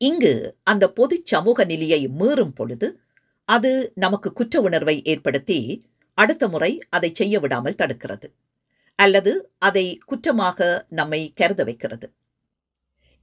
இங்கு 0.00 0.32
அந்த 0.62 0.84
பொது 0.92 1.16
சமூக 1.24 1.64
நிலையை 1.64 2.00
மீறும் 2.08 2.54
பொழுது 2.54 2.88
அது 3.44 3.92
நமக்கு 3.94 4.32
குற்ற 4.32 4.60
உணர்வை 4.60 4.96
ஏற்படுத்தி 5.02 5.58
அடுத்த 6.14 6.48
முறை 6.48 6.82
அதை 6.90 7.10
செய்ய 7.14 7.40
விடாமல் 7.40 7.78
தடுக்கிறது 7.78 8.28
அல்லது 8.98 9.32
அதை 9.58 9.98
குற்றமாக 10.06 10.86
நம்மை 10.88 11.20
கருத 11.34 11.64
வைக்கிறது. 11.64 12.06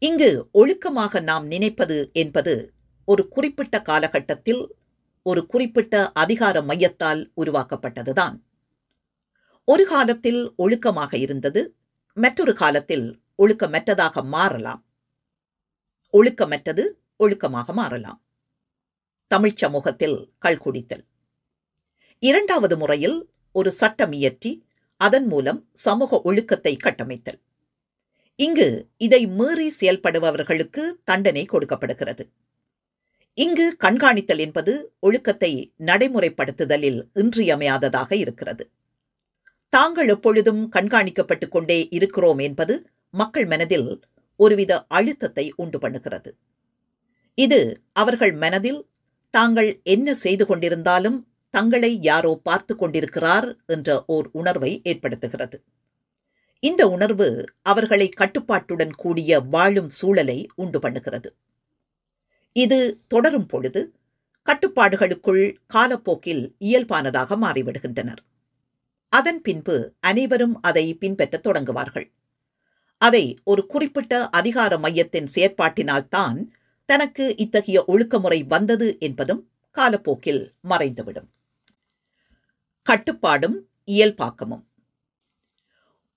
இங்கு 0.02 0.32
ஒழுக்கமாக 0.54 1.22
நாம் 1.22 1.46
நினைப்பது 1.46 1.98
என்பது 2.14 2.56
ஒரு 3.08 3.24
குறிப்பிட்ட 3.28 3.82
காலகட்டத்தில் 3.82 4.64
ஒரு 5.26 5.46
குறிப்பிட்ட 5.46 6.12
அதிகார 6.12 6.62
மையத்தால் 6.62 7.22
உருவாக்கப்பட்டதுதான். 7.42 8.36
ஒரு 9.68 9.84
காலத்தில் 9.86 10.42
ஒழுக்கமாக 10.58 11.14
இருந்தது 11.16 11.62
மற்றொரு 12.14 12.54
காலத்தில் 12.54 13.06
ஒழுக்கமற்றதாக 13.44 14.24
மாறலாம். 14.24 14.82
ஒழுக்கமற்றது 16.14 16.84
ஒழுக்கமாக 17.24 17.74
மாறலாம். 17.74 18.20
தமிழ்ச் 19.32 19.58
சமூகத்தில் 19.58 20.18
கல்குடித்தல் 20.46 21.06
இரண்டாவது 22.24 22.78
முறையில் 22.78 23.18
ஒரு 23.52 23.72
சட்டம் 23.72 24.12
இயற்றி 24.12 24.52
அதன் 25.02 25.28
மூலம் 25.28 25.60
சமூக 25.86 26.22
ஒழுக்கத்தை 26.22 26.76
கட்டமைத்தல். 26.76 27.40
இங்கு 28.40 28.68
இதை 28.98 29.22
மீறி 29.40 29.68
செயல்படுபவர்களுக்கு 29.80 30.84
தண்டனை 31.04 31.46
கொடுக்கப்படுகிறது. 31.46 32.24
இங்கு 33.38 33.66
கண்காணித்தல் 33.80 34.40
என்பது 34.40 34.74
ஒழுக்கத்தை 35.00 35.52
நடைமுறைப்படுத்துதலில் 35.86 37.02
இன்றியமையாததாக 37.14 38.12
இருக்கிறது. 38.16 38.64
தாங்கள் 39.74 40.08
எப்பொழுதும் 40.08 40.72
கண்காணிக்கப்பட்டுக் 40.76 41.52
கொண்டே 41.52 41.88
இருக்கிறோம் 41.90 42.38
என்பது 42.38 42.74
மக்கள் 43.14 43.46
மனதில் 43.46 43.88
ஒருவித 44.40 44.72
அழுத்தத்தை 44.88 45.54
உண்டு 45.56 45.78
பண்ணுகிறது. 45.78 46.32
இது 47.38 47.60
அவர்கள் 47.94 48.34
மனதில் 48.34 48.82
தாங்கள் 49.34 49.70
என்ன 49.84 50.14
செய்து 50.14 50.46
கொண்டிருந்தாலும் 50.46 51.18
தங்களை 51.50 51.92
யாரோ 52.02 52.40
பார்த்து 52.44 52.74
கொண்டிருக்கிறார் 52.76 53.48
என்ற 53.66 54.04
ஓர் 54.08 54.28
உணர்வை 54.32 54.82
ஏற்படுத்துகிறது. 54.84 55.58
இந்த 56.64 56.82
உணர்வு 56.90 57.28
அவர்களை 57.62 58.08
கட்டுப்பாட்டுடன் 58.10 58.94
கூடிய 58.96 59.40
வாழும் 59.40 59.90
சூழலை 59.90 60.38
உண்டு 60.56 60.80
பண்ணுகிறது. 60.80 61.32
இது 62.56 62.80
தொடரும் 63.08 63.46
பொழுது 63.46 63.82
கட்டுப்பாடுகளுக்குள் 64.48 65.44
காலப்போக்கில் 65.68 66.44
இயல்பானதாக 66.60 67.38
மாறிவிடுகின்றனர். 67.42 68.24
அதன் 69.14 69.42
பின்பு 69.42 69.76
அனைவரும் 70.00 70.62
அதை 70.62 70.86
பின்பற்றத் 70.94 71.46
தொடங்குவார்கள். 71.48 72.08
அதை 72.98 73.24
ஒரு 73.44 73.66
குறிப்பிட்ட 73.66 74.30
அதிகார 74.30 74.78
மையத்தின் 74.78 75.28
செயற்பாட்டினால்தான் 75.36 76.38
தனக்கு 76.90 77.26
இத்தகைய 77.38 77.84
ஒழுக்கமுறை 77.88 78.40
வந்தது 78.48 78.88
என்பதும் 79.00 79.42
காலப்போக்கில் 79.72 80.42
மறைந்துவிடும். 80.70 81.30
கட்டுப்பாடும் 82.84 83.58
இயல்பாக்கமும். 83.88 84.66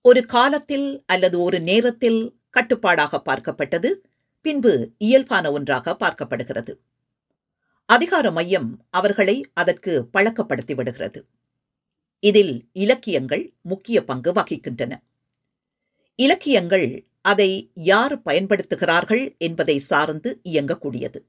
ஒரு 0.02 0.26
காலத்தில் 0.26 0.88
அல்லது 1.06 1.36
ஒரு 1.42 1.60
நேரத்தில் 1.60 2.20
கட்டுப்பாடாக 2.50 3.22
பார்க்கப்பட்டது 3.24 3.90
பின்பு 4.40 4.72
இயல்பான 4.98 5.50
ஒன்றாக 5.52 5.96
பார்க்கப்படுகிறது. 6.00 6.72
அதிகார 7.88 8.30
மையம் 8.30 8.70
அவர்களை 8.90 9.36
அதற்கு 9.54 9.92
பழக்கப்படுத்தி 10.12 10.74
விடுகிறது 10.74 11.20
இதில் 12.22 12.68
இலக்கியங்கள் 12.72 13.54
முக்கிய 13.62 14.04
பங்கு 14.04 14.32
வகிக்கின்றன. 14.32 14.92
இலக்கியங்கள் 16.14 17.06
அதை 17.22 17.70
யார் 17.74 18.18
பயன்படுத்துகிறார்கள் 18.18 19.36
என்பதை 19.38 19.78
சார்ந்து 19.78 20.40
இயங்கக்கூடியது. 20.44 21.20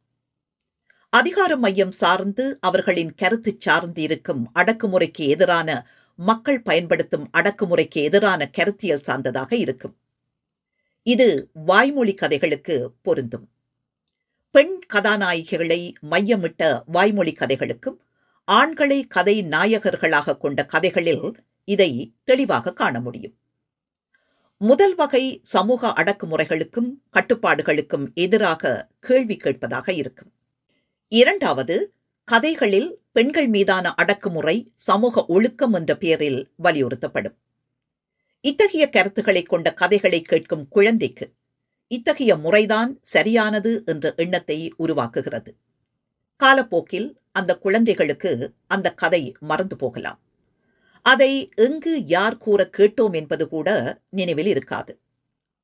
அதிகார 1.09 1.57
மையம் 1.57 1.91
சார்ந்து 1.91 2.57
அவர்களின் 2.61 3.15
கருத்து 3.15 3.55
சார்ந்து 3.57 4.01
இருக்கும் 4.01 4.51
அடக்குமுறைக்கு 4.55 5.27
எதிரான 5.27 5.88
மக்கள் 6.15 6.61
பயன்படுத்தும் 6.61 7.29
அடக்குமுறைக்கு 7.33 7.95
எதிரான 7.95 8.49
கருத்தியல் 8.49 9.03
சார்ந்ததாக 9.03 9.55
இருக்கும். 9.55 9.95
இது 11.03 11.49
வாய்மொழி 11.53 12.13
கதைகளுக்கு 12.13 12.91
பொருந்தும். 13.01 13.49
பெண் 14.51 14.79
கதாநாயகிகளை 14.93 15.91
மையமிட்ட 16.11 16.83
வாய்மொழி 16.85 17.31
கதைகளுக்கும் 17.31 18.01
ஆண்களை 18.48 19.08
கதை 19.08 19.43
நாயகர்களாக 19.43 20.38
கொண்ட 20.38 20.66
கதைகளில் 20.66 21.36
இதை 21.66 22.14
தெளிவாக 22.24 22.74
காண 22.74 23.00
முடியும். 23.00 23.34
முதல் 24.58 24.95
வகை 24.95 25.39
சமூக 25.43 25.88
அடக்குமுறைகளுக்கும் 25.88 26.89
கட்டுப்பாடுகளுக்கும் 27.14 28.14
எதிராக 28.14 28.89
கேள்வி 29.00 29.36
கேட்பதாக 29.36 29.93
இருக்கும். 29.93 30.32
இரண்டாவது 31.08 31.93
கதைகளில் 32.24 33.02
பெண்கள் 33.12 33.48
மீதான 33.48 33.93
அடக்குமுறை 33.93 34.72
சமூக 34.74 35.26
ஒழுக்கம் 35.28 35.74
என்ற 35.74 35.98
பெயரில் 35.98 36.52
வலியுறுத்தப்படும். 36.64 37.38
இத்தகைய 38.41 38.89
கருத்துக்களை 38.89 39.41
கொண்ட 39.41 39.74
கதைகளை 39.74 40.22
கேட்கும் 40.22 40.68
குழந்தைக்கு 40.68 41.34
இத்தகைய 41.88 42.36
முறைதான் 42.38 42.98
சரியானது 43.02 43.84
என்ற 43.86 44.14
எண்ணத்தை 44.16 44.74
உருவாக்குகிறது. 44.80 45.52
காலப்போக்கில் 46.38 47.19
அந்த 47.31 47.57
குழந்தைகளுக்கு 47.57 48.53
அந்த 48.67 48.93
கதை 48.93 49.35
மறந்து 49.39 49.75
போகலாம். 49.75 50.19
அதை 51.01 51.51
எங்கு 51.55 52.05
யார் 52.05 52.38
கூற 52.38 52.69
கேட்டோம் 52.77 53.13
என்பது 53.13 53.47
கூட 53.47 53.99
நினைவில் 54.09 54.45
இருக்காது. 54.45 54.99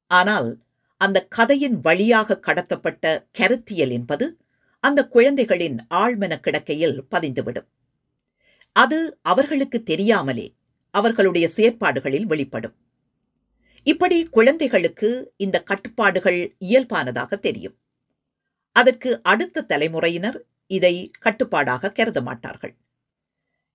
ஆனால் 0.07 0.63
அந்த 0.97 1.25
கதையின் 1.25 1.79
வழியாக 1.79 2.39
கடத்தப்பட்ட 2.47 3.27
கருத்தியல் 3.31 3.91
என்பது 3.91 4.37
அந்த 4.79 5.07
குழந்தைகளின் 5.07 5.77
ஆழ்மன 5.89 6.33
கிடக்கையில் 6.41 6.97
பதிந்துவிடும். 7.11 7.67
அது 8.71 9.19
அவர்களுக்கு 9.21 9.83
தெரியாமலே 9.83 10.55
அவர்களுடைய 10.91 11.49
செயற்பாடுகளில் 11.55 12.23
வெளிப்படும். 12.23 12.75
இப்படி 13.83 14.23
குழந்தைகளுக்கு 14.23 15.33
இந்த 15.37 15.63
கட்டுப்பாடுகள் 15.63 16.55
இயல்பானதாக 16.59 17.39
தெரியும். 17.39 17.75
அதற்கு 18.71 19.23
அடுத்த 19.23 19.61
தலைமுறையினர் 19.61 20.45
இதை 20.77 20.93
கட்டுப்பாடாக 21.19 21.91
கருத 21.91 22.19
மாட்டார்கள். 22.21 22.73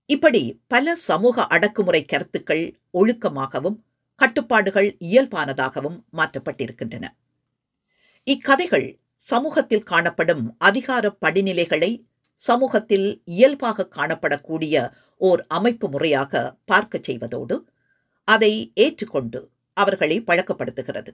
இப்படி 0.08 0.42
பல 0.66 0.94
சமூக 1.08 1.46
அடக்குமுறை 1.46 2.02
கருத்துக்கள் 2.04 2.64
ஒழுக்கமாகவும் 2.94 3.78
கட்டுப்பாடுகள் 4.20 4.88
இயல்பானதாகவும் 5.08 5.98
மாற்றப்பட்டிருக்கின்றன. 6.16 7.06
இக்கதைகள் 8.26 8.88
சமூகத்தில் 9.30 9.88
காணப்படும் 9.90 10.44
அதிகார 10.58 11.04
படிநிலைகளை 11.24 11.92
சமூகத்தில் 12.40 13.08
இயல்பாக 13.36 13.88
காணப்படக்கூடிய 13.96 14.74
ஓர் 15.20 15.40
அமைப்பு 15.58 15.86
முறையாக 15.88 16.32
பார்க்கச் 16.64 17.06
செய்வதோடு 17.08 17.56
அதை 18.28 18.52
ஏற்றுக்கொண்டு 18.74 19.40
அவர்களை 19.76 20.16
பழக்கப்படுத்துகிறது. 20.20 21.10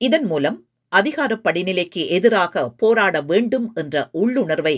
இதன் 0.00 0.26
மூலம் 0.30 0.58
அதிகார 0.90 1.32
படிநிலைக்கு 1.44 2.02
எதிராக 2.08 2.70
போராட 2.70 3.16
வேண்டும் 3.22 3.66
என்ற 3.74 4.08
உள்ளுணர்வை 4.12 4.76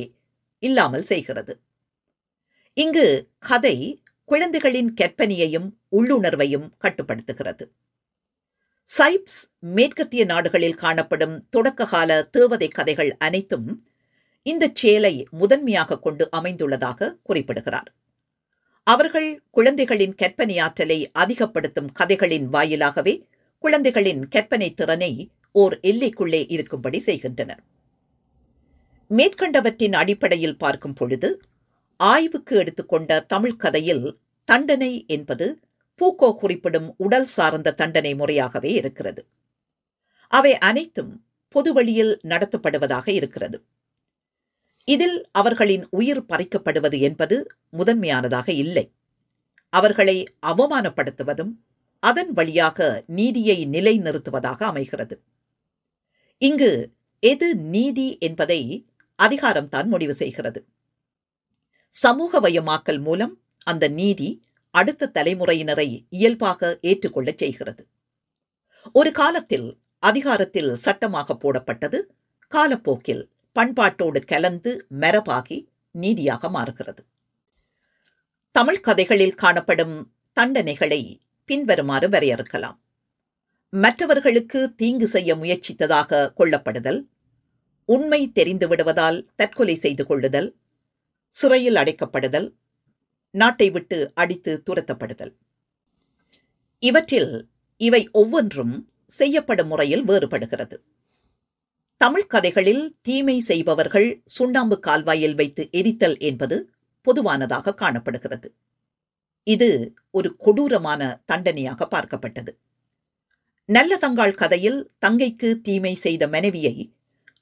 இல்லாமல் 0.63 1.03
செய்கிறது. 1.03 1.55
இங்கு 2.77 3.07
கதை 3.39 3.77
குழந்தைகளின் 4.25 4.91
கற்பனையையும் 5.01 5.69
உள்ளுணர்வையும் 5.93 6.67
கட்டுப்படுத்துகிறது. 6.81 7.65
சைப்ஸ் 8.89 9.41
மேற்கத்திய 9.59 10.25
நாடுகளில் 10.25 10.75
காணப்படும் 10.75 11.37
தொடக்ககால 11.57 12.11
தேவதை 12.31 12.69
கதைகள் 12.69 13.17
அனைத்தும் 13.17 13.69
இந்த 14.47 14.71
செயலை 14.75 15.15
முதன்மையாக 15.31 15.99
கொண்டு 15.99 16.29
அமைந்துள்ளதாக 16.37 17.17
குறிப்பிடுகிறார். 17.23 17.91
அவர்கள் 18.87 19.29
குழந்தைகளின் 19.51 20.15
கற்பனையாற்றலை 20.15 20.99
அதிகப்படுத்தும் 21.13 21.93
கதைகளின் 21.93 22.49
வாயிலாகவே 22.49 23.15
குழந்தைகளின் 23.65 24.23
கற்பனை 24.29 24.69
திறனை 24.75 25.13
ஓர் 25.53 25.79
எல்லைக்குள்ளே 25.83 26.45
இருக்கும்படி 26.49 27.01
செய்கின்றன 27.01 27.59
மேற்கண்டவற்றின் 29.11 29.93
அடிப்படையில் 29.93 30.57
பார்க்கும் 30.57 30.93
பொழுது 30.93 31.41
ஆய்வுக்கு 31.97 32.57
எடுத்துக்கொண்ட 32.57 33.21
தமிழ் 33.21 33.57
கதையில் 33.57 34.19
தண்டனை 34.45 35.05
என்பது 35.07 35.47
பூக்கோ 36.01 36.37
குறிப்பிடும் 36.37 36.95
உடல் 36.97 37.27
சார்ந்த 37.27 37.73
தண்டனை 37.73 38.15
முறையாகவே 38.15 38.71
இருக்கிறது. 38.73 39.27
அவை 40.29 40.59
அனைத்தும் 40.59 41.13
பொதுவழியில் 41.55 42.19
நடத்தப்படுவதாக 42.23 43.09
இருக்கிறது. 43.09 43.59
இதில் 44.85 45.29
அவர்களின் 45.33 45.85
உயிர் 45.91 46.23
பறிக்கப்படுவது 46.23 47.01
என்பது 47.01 47.37
முதன்மையானதாக 47.71 48.53
இல்லை. 48.53 48.87
அவர்களை 49.69 50.17
அவமானப்படுத்துவதும் 50.47 51.53
அதன் 52.03 52.33
வழியாக 52.33 53.05
நீதியை 53.07 53.67
நிலைநிறுத்துவதாக 53.67 54.65
அமைகிறது. 54.65 55.23
இங்கு 56.43 56.71
எது 57.21 57.57
நீதி 57.57 58.19
என்பதை 58.19 58.61
அதிகாரம்தான் 59.23 59.87
முடிவு 59.87 60.15
செய்கிறது. 60.15 60.61
சமூகமயமாக்கல் 62.03 63.01
மூலம் 63.01 63.41
அந்த 63.63 63.89
நீதி 63.89 64.29
அடுத்த 64.71 65.11
தலைமுறையினரை 65.15 66.07
இயல்பாக 66.09 66.79
ஏற்றுக்கொள்ளச் 66.81 67.39
செய்கிறது. 67.39 67.87
ஒரு 68.93 69.13
காலத்தில் 69.13 69.69
அதிகாரத்தில் 69.99 70.77
சட்டமாக 70.77 71.37
போடப்பட்டது 71.37 72.01
காலப்போக்கில் 72.49 73.31
பண்பாட்டோடு 73.55 74.25
கலந்து 74.25 74.87
மரபாகி 75.01 75.67
நீதியாக 75.91 76.49
மாறுகிறது. 76.49 77.05
தமிழ் 78.53 78.81
கதைகளில் 78.81 79.35
காணப்படும் 79.35 80.15
தண்டனைகளை 80.41 81.21
பின்வருமாறு 81.45 82.09
வரையறுக்கலாம். 82.09 82.79
மற்றவர்களுக்கு 83.75 84.75
தீங்கு 84.75 85.07
செய்ய 85.07 85.37
முயற்சித்ததாக 85.37 86.33
கொள்ளப்படுதல். 86.37 87.07
உண்மை 87.85 88.33
தெரிந்து 88.33 88.69
விடுவதால் 88.69 89.29
தற்கொலை 89.35 89.75
செய்து 89.75 90.07
கொள்ளுதல். 90.07 90.49
சிறையில் 91.29 91.75
அடைக்கப்படுதல். 91.75 92.53
நாட்டை 93.31 93.71
விட்டு 93.71 94.13
அடித்து 94.15 94.63
துரத்தப்படுதல். 94.71 95.33
இவற்றில் 96.79 97.49
இவை 97.77 98.09
ஒவ்வொன்றும் 98.13 98.75
செய்யப்படும் 99.07 99.67
முறையில் 99.67 100.05
வேறுபடுகிறது. 100.05 100.77
தமிழ் 101.97 102.27
கதைகளில் 102.27 102.95
தீமை 103.03 103.41
செய்பவர்கள் 103.41 104.23
சுண்ணாம்பு 104.25 104.79
கால்வாயில் 104.79 105.35
வைத்து 105.35 105.69
எரித்தல் 105.73 106.19
என்பது 106.19 106.73
பொதுவானதாக 107.03 107.75
காணப்படுகிறது. 107.75 108.55
இது 109.45 109.95
ஒரு 110.11 110.37
கொடூரமான 110.37 111.23
தண்டனையாக 111.25 111.89
பார்க்கப்பட்டது. 111.91 112.53
நல்ல 113.69 113.93
தங்காள் 113.97 114.35
கதையில் 114.35 114.79
தங்கைக்கு 114.99 115.49
தீமை 115.61 115.95
செய்த 115.95 116.29
மனைவியை 116.29 116.77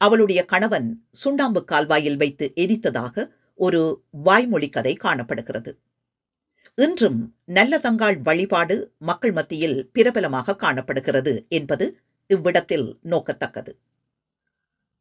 அவளுடைய 0.01 0.41
கணவன் 0.45 0.89
சுண்ணாம்பு 1.11 1.61
கால்வாயில் 1.65 2.17
வைத்து 2.17 2.47
எரித்ததாக 2.55 3.25
ஒரு 3.59 3.81
வாய்மொழி 4.11 4.69
கதை 4.69 4.93
காணப்படுகிறது. 4.95 5.73
இன்றும் 6.79 7.19
நல்ல 7.45 7.79
தங்காள் 7.79 8.19
வழிபாடு 8.23 8.77
மக்கள் 8.99 9.33
மத்தியில் 9.33 9.79
பிரபலமாக 9.93 10.57
காணப்படுகிறது 10.57 11.47
என்பது 11.49 11.87
இவ்விடத்தில் 12.31 12.87
நோக்கத்தக்கது. 13.03 13.73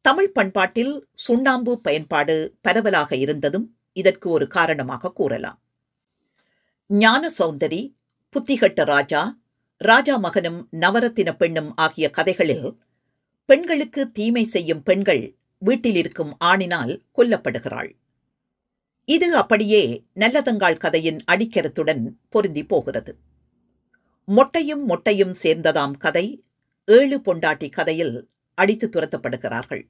தமிழ் 0.06 0.32
பண்பாட்டில் 0.32 0.94
சுண்ணாம்பு 1.26 1.74
பயன்பாடு 1.82 2.38
பரவலாக 2.62 3.12
இருந்ததும் 3.16 3.68
இதற்கு 3.94 4.30
ஒரு 4.30 4.48
காரணமாக 4.48 5.12
கூறலாம். 5.12 5.60
ஞான 6.90 7.24
சௌந்தரி 7.40 7.82
புத்திகட்ட 8.36 8.84
ராஜா 8.86 9.22
ராஜா 9.82 10.18
மகனும் 10.18 10.68
நவரத்தின 10.72 11.36
பெண்ணும் 11.36 11.76
ஆகிய 11.76 12.10
கதைகளில் 12.10 12.78
பெண்களுக்கு 13.46 14.12
தீமை 14.12 14.46
செய்யும் 14.46 14.84
பெண்கள் 14.84 15.38
வீட்டில் 15.58 15.96
இருக்கும் 15.96 16.38
ஆணினால் 16.46 17.02
கொல்லப்படுகிறாள். 17.18 17.92
இது 19.06 19.36
அப்படியே 19.36 20.04
நல்லதங்காள் 20.16 20.78
கதையின் 20.78 21.20
அடிக்கருத்துடன் 21.32 22.04
பொருந்தி 22.30 22.66
போகிறது. 22.66 23.18
மொட்டையும் 24.28 24.84
மொட்டையும் 24.88 25.34
சேர்ந்ததாம் 25.44 25.98
கதை 25.98 26.44
ஏழு 26.86 27.18
பொண்டாட்டி 27.18 27.72
கதையில் 27.72 28.30
அடித்து 28.54 28.90
துரத்தப்படுகிறார்கள். 28.90 29.84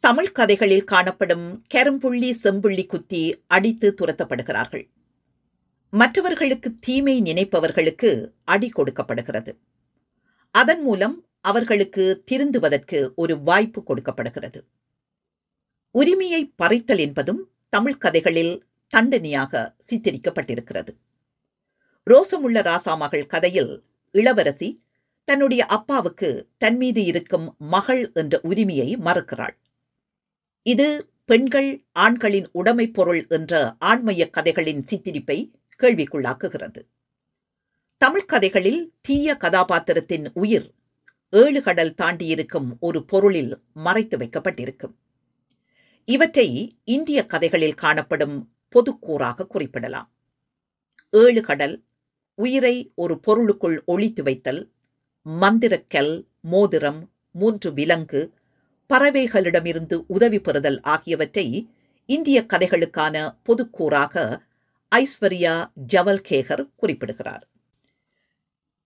தமிழ் 0.00 0.32
கதைகளில் 0.32 0.84
காணப்படும் 0.84 1.62
கரும்புள்ளி 1.74 2.34
செம்புள்ளி 2.44 2.86
குத்தி 2.86 3.44
அடித்து 3.46 3.94
துரத்தப்படுகிறார்கள். 4.00 4.86
மற்றவர்களுக்கு 5.90 6.78
தீமை 6.78 7.22
நினைப்பவர்களுக்கு 7.22 8.32
அடி 8.44 8.68
கொடுக்கப்படுகிறது. 8.68 9.58
அதன் 10.50 10.82
மூலம் 10.82 11.26
அவர்களுக்கு 11.40 12.22
திருந்துவதற்கு 12.24 13.14
ஒரு 13.14 13.42
வாய்ப்பு 13.42 13.82
கொடுக்கப்படுகிறது. 13.82 14.64
உரிமையை 15.90 16.52
பறித்தல் 16.56 16.98
என்பதும் 16.98 17.50
தமிழ் 17.68 17.96
கதைகளில் 17.96 18.66
தண்டனையாக 18.88 19.74
சித்தரிக்கப்பட்டிருக்கிறது. 19.90 20.92
ரோசமுள்ள 22.10 22.62
ராசாமகள் 22.62 23.26
கதையில் 23.26 23.84
இளவரசி 24.12 24.82
தன்னுடைய 25.24 25.64
அப்பாவுக்கு 25.64 26.48
தன் 26.58 26.76
மீது 26.76 27.04
இருக்கும் 27.04 27.54
மகள் 27.58 28.10
என்ற 28.12 28.40
உரிமையை 28.42 28.96
மறுக்கிறாள். 28.96 29.56
இது 30.62 31.10
பெண்கள் 31.24 31.84
ஆண்களின் 31.92 32.48
உடைமை 32.52 32.90
பொருள் 32.90 33.26
என்ற 33.28 33.76
ஆண்மைய 33.84 34.30
கதைகளின் 34.30 34.84
சித்திரிப்பை 34.86 35.52
கேள்விக்குள்ளாக்குகிறது. 35.82 36.80
தமிழ் 37.98 38.24
கதைகளில் 38.24 38.94
தீய 39.00 39.36
கதாபாத்திரத்தின் 39.36 40.30
உயிர் 40.34 40.74
ஏழு 41.30 41.62
கடல் 41.62 41.94
தாண்டியிருக்கும் 42.02 42.68
ஒரு 42.80 43.04
பொருளில் 43.04 43.62
மறைத்து 43.74 44.18
வைக்கப்பட்டிருக்கும். 44.18 44.94
இவற்றை 46.04 46.78
இந்திய 46.84 47.26
கதைகளில் 47.26 47.74
காணப்படும் 47.74 48.54
பொதுக்கூறாக 48.68 49.46
குறிப்பிடலாம். 49.46 50.12
ஏழு 51.10 51.42
கடல் 51.42 51.84
உயிரை 52.34 52.92
ஒரு 52.94 53.20
பொருளுக்குள் 53.26 53.84
ஒழித்து 53.84 54.22
வைத்தல் 54.22 54.72
மந்திரக்கல் 55.26 56.26
மோதிரம் 56.40 57.12
மூன்று 57.30 57.72
விலங்கு 57.72 58.32
பறவைகளிடமிருந்து 58.90 60.04
உதவி 60.06 60.40
பெறுதல் 60.40 60.80
ஆகியவற்றை 60.80 61.68
இந்திய 62.06 62.46
கதைகளுக்கான 62.46 63.36
பொதுக்கூறாக 63.42 64.42
ஐஸ்வர்யா 64.96 65.70
ஜவல்கேகர் 65.92 66.68
குறிப்பிடுகிறார். 66.76 67.48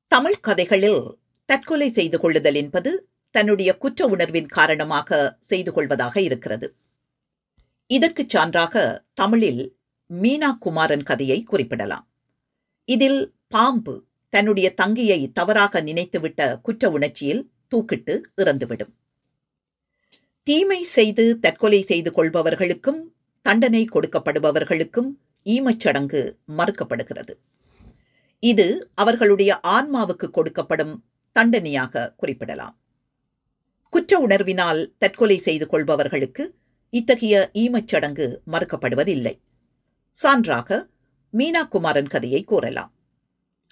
தமிழ் 0.08 0.40
கதைகளில் 0.40 1.18
தற்கொலை 1.44 1.90
செய்து 1.90 2.20
கொள்ளுதல் 2.20 2.54
என்பது 2.54 3.08
தன்னுடைய 3.30 3.76
குற்ற 3.76 4.06
உணர்வின் 4.06 4.46
காரணமாக 4.46 5.36
செய்து 5.40 5.72
கொள்வதாக 5.72 6.20
இருக்கிறது. 6.20 6.74
இதற்கு 7.86 8.26
சான்றாக 8.34 9.04
தமிழில் 9.14 9.76
மீனா 10.22 10.58
குமாரன் 10.58 11.02
கதையை 11.02 11.42
குறிப்பிடலாம். 11.42 12.08
இதில் 12.84 13.34
பாம்பு 13.48 14.04
தன்னுடைய 14.28 14.74
தங்கியை 14.74 15.32
தவறாக 15.32 15.80
நினைத்துவிட்ட 15.80 16.60
குற்ற 16.60 16.90
உணர்ச்சியில் 16.90 17.50
தூக்கிட்டு 17.70 18.20
இறந்துவிடும். 18.36 18.92
தீமை 20.42 20.82
செய்து 20.82 21.38
தற்கொலை 21.38 21.82
செய்து 21.82 22.10
கொள்பவர்களுக்கும் 22.10 23.02
தண்டனை 23.42 23.84
கொடுக்கப்படுபவர்களுக்கும் 23.84 25.10
ஈமச்சடங்கு 25.44 26.36
மறுக்கப்படுகிறது. 26.58 27.34
இது 28.40 28.90
அவர்களுடைய 28.94 29.60
ஆன்மாவுக்கு 29.66 30.30
கொடுக்கப்படும் 30.30 30.94
தண்டனையாக 31.32 32.14
குறிப்பிடலாம். 32.16 32.76
குற்ற 33.90 34.26
உணர்வினால் 34.26 34.92
தற்கொலை 34.98 35.38
செய்து 35.38 35.66
கொள்பவர்களுக்கு 35.66 36.54
இத்தகைய 36.90 37.50
ஈமச்சடங்கு 37.54 38.38
மறுக்கப்படுவதில்லை. 38.52 39.40
சான்றாக 40.22 40.88
மீனா 41.32 41.68
குமாரன் 41.68 42.06
கதையை 42.06 42.44
கூறலாம். 42.44 42.92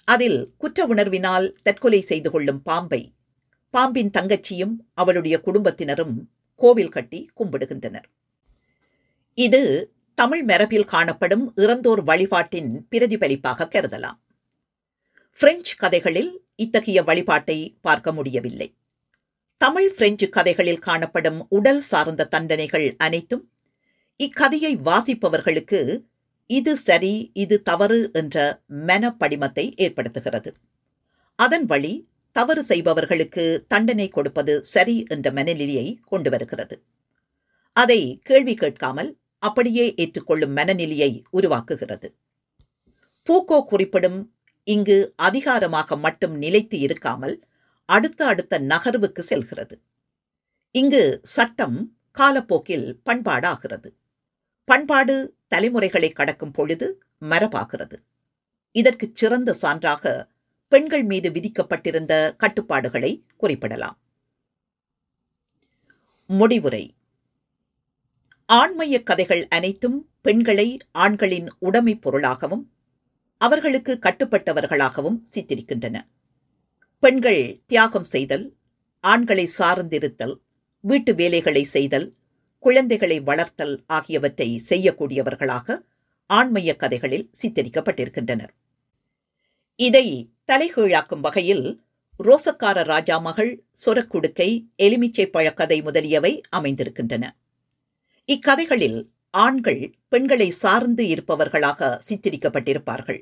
அதில் 0.03 0.53
குற்ற 0.57 0.87
உணர்வினால் 0.87 1.53
தற்கொலை 1.61 2.01
செய்து 2.01 2.31
கொள்ளும் 2.31 2.61
பாம்பை 2.61 3.13
பாம்பின் 3.69 4.09
தங்கச்சியும் 4.09 4.75
அவளுடைய 4.93 5.41
குடும்பத்தினரும் 5.41 6.29
கோவில் 6.55 6.89
கட்டி 6.89 7.29
கும்பிடுகின்றனர். 7.39 8.07
இது 9.33 9.93
தமிழ் 10.21 10.43
மரபில் 10.43 10.85
காணப்படும் 10.85 11.53
இறந்தோர் 11.55 12.01
வழிபாட்டின் 12.03 12.87
பிரதிபலிப்பாக 12.89 13.65
கருதலாம். 13.65 14.17
பிரெஞ்சு 15.37 15.73
கதைகளில் 15.75 16.45
இத்தகைய 16.55 17.03
வழிபாட்டை 17.03 17.77
பார்க்க 17.81 18.11
முடியவில்லை. 18.11 18.67
தமிழ் 19.57 19.89
பிரெஞ்சு 19.93 20.29
கதைகளில் 20.29 20.79
காணப்படும் 20.79 21.45
உடல் 21.49 21.81
சார்ந்த 21.81 22.25
தண்டனைகள் 22.25 22.95
அனைத்தும் 22.97 23.51
இக்கதையை 24.15 24.73
வாசிப்பவர்களுக்கு 24.77 26.05
இது 26.49 26.77
சரி 26.77 27.31
இது 27.33 27.61
தவறு 27.61 28.11
என்ற 28.13 28.63
மனப்படிமத்தை 28.69 29.65
ஏற்படுத்துகிறது. 29.75 30.51
அதன் 31.35 31.65
வழி 31.65 32.07
தவறு 32.31 32.63
செய்பவர்களுக்கு 32.63 33.65
தண்டனை 33.67 34.07
கொடுப்பது 34.07 34.63
சரி 34.63 35.05
என்ற 35.07 35.31
மனநிலையை 35.31 35.99
கொண்டு 36.07 36.29
வருகிறது. 36.29 36.77
அதை 37.75 38.19
கேள்வி 38.23 38.53
கேட்காமல் 38.53 39.19
அப்படியே 39.41 39.85
ஏற்றுக்கொள்ளும் 39.95 40.51
மனநிலையை 40.51 41.11
உருவாக்குகிறது. 41.33 42.07
பூக்கோ 43.29 43.57
குறிப்பிடும் 43.63 44.19
இங்கு 44.67 44.97
அதிகாரமாக 45.15 45.97
மட்டும் 45.97 46.35
நிலைத்து 46.37 46.77
இருக்காமல் 46.79 47.35
அடுத்த 47.89 48.25
அடுத்த 48.25 48.59
நகர்வுக்கு 48.59 49.19
செல்கிறது. 49.19 49.75
இங்கு 50.71 51.19
சட்டம் 51.23 51.77
காலப்போக்கில் 52.11 52.87
பண்பாடாகிறது. 53.05 53.89
பண்பாடு 54.63 55.15
தலைமுறைகளை 55.47 56.09
கடக்கும் 56.09 56.51
பொழுது 56.51 56.87
மரபாகிறது. 57.21 57.97
இதற்கு 58.71 59.11
சிறந்த 59.13 59.55
சான்றாக 59.61 60.27
பெண்கள் 60.67 61.03
மீது 61.03 61.29
விதிக்கப்பட்டிருந்த 61.31 62.35
கட்டுப்பாடுகளை 62.35 63.11
குறிப்பிடலாம். 63.37 63.97
முடிவுரை. 66.29 66.83
ஆண்மைய 68.53 69.03
கதைகள் 69.03 69.47
அனைத்தும் 69.47 70.11
பெண்களை 70.21 70.77
ஆண்களின் 70.91 71.47
உடைமை 71.59 71.95
பொருளாகவும் 71.95 72.73
அவர்களுக்கு 73.37 73.99
கட்டுப்பட்டவர்களாகவும் 74.01 75.19
சித்தரிக்கின்றன. 75.33 75.97
பெண்கள் 76.99 77.63
தியாகம் 77.65 78.03
செய்தல் 78.03 78.57
ஆண்களை 78.99 79.49
சார்ந்திருத்தல் 79.57 80.35
வீட்டு 80.79 81.15
வேலைகளை 81.15 81.63
செய்தல் 81.63 82.17
குழந்தைகளை 82.59 83.21
வளர்த்தல் 83.21 83.83
ஆகியவற்றை 83.87 84.61
செய்யக்கூடியவர்களாக 84.69 85.77
ஆண்மைய 86.27 86.75
கதைகளில் 86.75 87.29
சித்தரிக்கப்பட்டிருக்கின்றனர். 87.41 88.53
இதை 89.75 90.33
தலைகீழாக்கும் 90.45 91.19
வகையில் 91.19 91.83
ரோசக்கார 92.19 92.83
ராஜா 92.83 93.17
மகள் 93.17 93.65
சொரக்குடுக்கை 93.85 94.67
எலுமிச்சை 94.75 95.25
பழக்கதை 95.25 95.81
முதலியவை 95.81 96.41
அமைந்திருக்கின்றன. 96.57 97.25
இக்கதைகளில் 98.33 98.99
ஆண்கள் 99.29 99.81
பெண்களை 100.07 100.47
சார்ந்து 100.49 101.03
இருப்பவர்களாக 101.03 101.79
சித்தரிக்கப்பட்டிருப்பார்கள். 102.07 103.19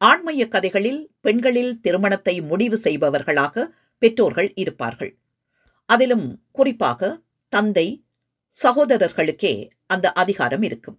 ஆண்மைய 0.00 0.42
கதைகளில் 0.48 1.00
பெண்களில் 1.20 1.80
திருமணத்தை 1.80 2.34
முடிவு 2.40 2.76
செய்பவர்களாக 2.76 3.64
பெற்றோர்கள் 3.98 4.50
இருப்பார்கள். 4.54 5.12
அதிலும் 5.88 6.26
குறிப்பாக 6.52 7.20
தந்தை 7.48 7.86
சகோதரர்களுக்கே 8.62 9.54
அந்த 9.86 10.12
அதிகாரம் 10.12 10.62
இருக்கும். 10.62 10.98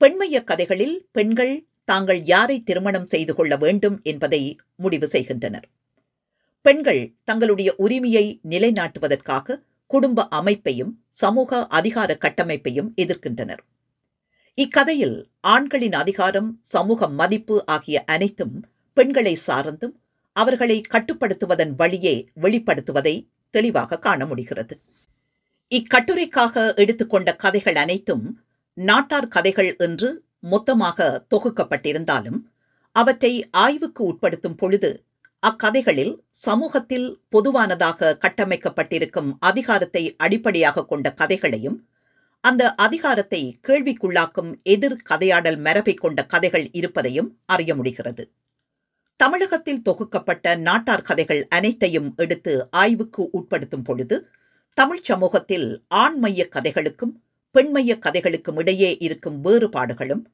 பெண்மைய 0.00 0.44
கதைகளில் 0.44 0.96
பெண்கள் 1.12 1.54
தாங்கள் 1.84 2.22
யாரை 2.22 2.62
திருமணம் 2.62 3.06
செய்து 3.06 3.34
கொள்ள 3.34 3.56
வேண்டும் 3.56 4.00
என்பதை 4.02 4.42
முடிவு 4.76 5.08
செய்கின்றனர். 5.08 5.66
பெண்கள் 6.60 7.02
தங்களுடைய 7.24 7.74
உரிமையை 7.76 8.40
நிலைநாட்டுவதற்காக 8.48 9.58
குடும்ப 9.90 10.28
அமைப்பையும் 10.28 10.92
சமூக 11.08 11.66
அதிகார 11.66 12.18
கட்டமைப்பையும் 12.20 12.90
எதிர்க்கின்றனர். 12.96 13.62
இக்கதையில் 14.58 15.30
ஆண்களின் 15.40 15.92
அதிகாரம் 15.92 16.58
சமூக 16.60 17.08
மதிப்பு 17.08 17.56
ஆகிய 17.66 18.04
அனைத்தும் 18.04 18.54
பெண்களை 18.96 19.38
சார்ந்தும் 19.46 19.94
அவர்களை 20.32 20.80
கட்டுப்படுத்துவதன் 20.90 21.74
வழியே 21.76 22.28
வெளிப்படுத்துவதை 22.40 23.14
தெளிவாக 23.50 23.98
காண 23.98 24.26
முடிகிறது. 24.26 24.74
இக்கட்டுரைக்காக 25.72 26.74
எடுத்துக்கொண்ட 26.74 27.36
கதைகள் 27.36 27.74
அனைத்தும் 27.74 28.24
நாட்டார் 28.74 29.28
கதைகள் 29.28 29.76
என்று 29.76 30.24
மொத்தமாக 30.40 31.26
தொகுக்கப்பட்டிருந்தாலும் 31.34 32.40
அவற்றை 32.96 33.32
ஆய்வுக்கு 33.50 34.04
உட்படுத்தும் 34.04 34.56
பொழுது 34.56 34.90
அக்கதைகளில் 35.42 36.14
சமூகத்தில் 36.42 37.08
பொதுவானதாக 37.28 38.16
கட்டமைக்கப்பட்டிருக்கும் 38.20 39.30
அதிகாரத்தை 39.40 40.02
அடிப்படையாக 40.16 40.84
கொண்ட 40.84 41.12
கதைகளையும் 41.12 41.76
அந்த 42.44 42.74
அதிகாரத்தை 42.76 43.40
கேள்விக்குள்ளாக்கும் 43.68 44.50
எதிர் 44.62 44.96
கதையாடல் 45.10 45.58
மரபை 45.58 45.94
கொண்ட 45.94 46.26
கதைகள் 46.26 46.66
இருப்பதையும் 46.72 47.30
அறிய 47.46 47.74
முடிகிறது. 47.74 48.24
தமிழகத்தில் 49.16 49.82
தொகுக்கப்பட்ட 49.82 50.56
நாட்டார் 50.58 51.02
கதைகள் 51.02 51.46
அனைத்தையும் 51.48 52.12
எடுத்து 52.16 52.68
ஆய்வுக்கு 52.70 53.22
உட்படுத்தும் 53.32 53.82
பொழுது 53.82 54.16
தமிழ் 54.74 55.02
சமூகத்தில் 55.02 55.68
ஆண்மைய 55.94 56.42
கதைகளுக்கும் 56.48 57.14
பெண்மைய 57.54 57.92
கதைகளுக்கும் 57.98 58.58
இடையே 58.58 58.90
இருக்கும் 58.98 59.38
வேறுபாடுகளும் 59.40 60.24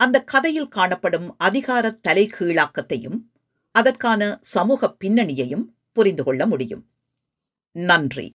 அந்த 0.00 0.24
கதையில் 0.24 0.68
காணப்படும் 0.68 1.28
அதிகார 1.38 1.98
தலைகீழாக்கத்தையும் 2.08 3.18
அதற்கான 3.72 4.38
சமூக 4.40 4.96
பின்னணியையும் 5.04 5.64
புரிந்து 5.92 6.24
கொள்ள 6.24 6.46
முடியும். 6.46 6.84
நன்றி. 7.76 8.32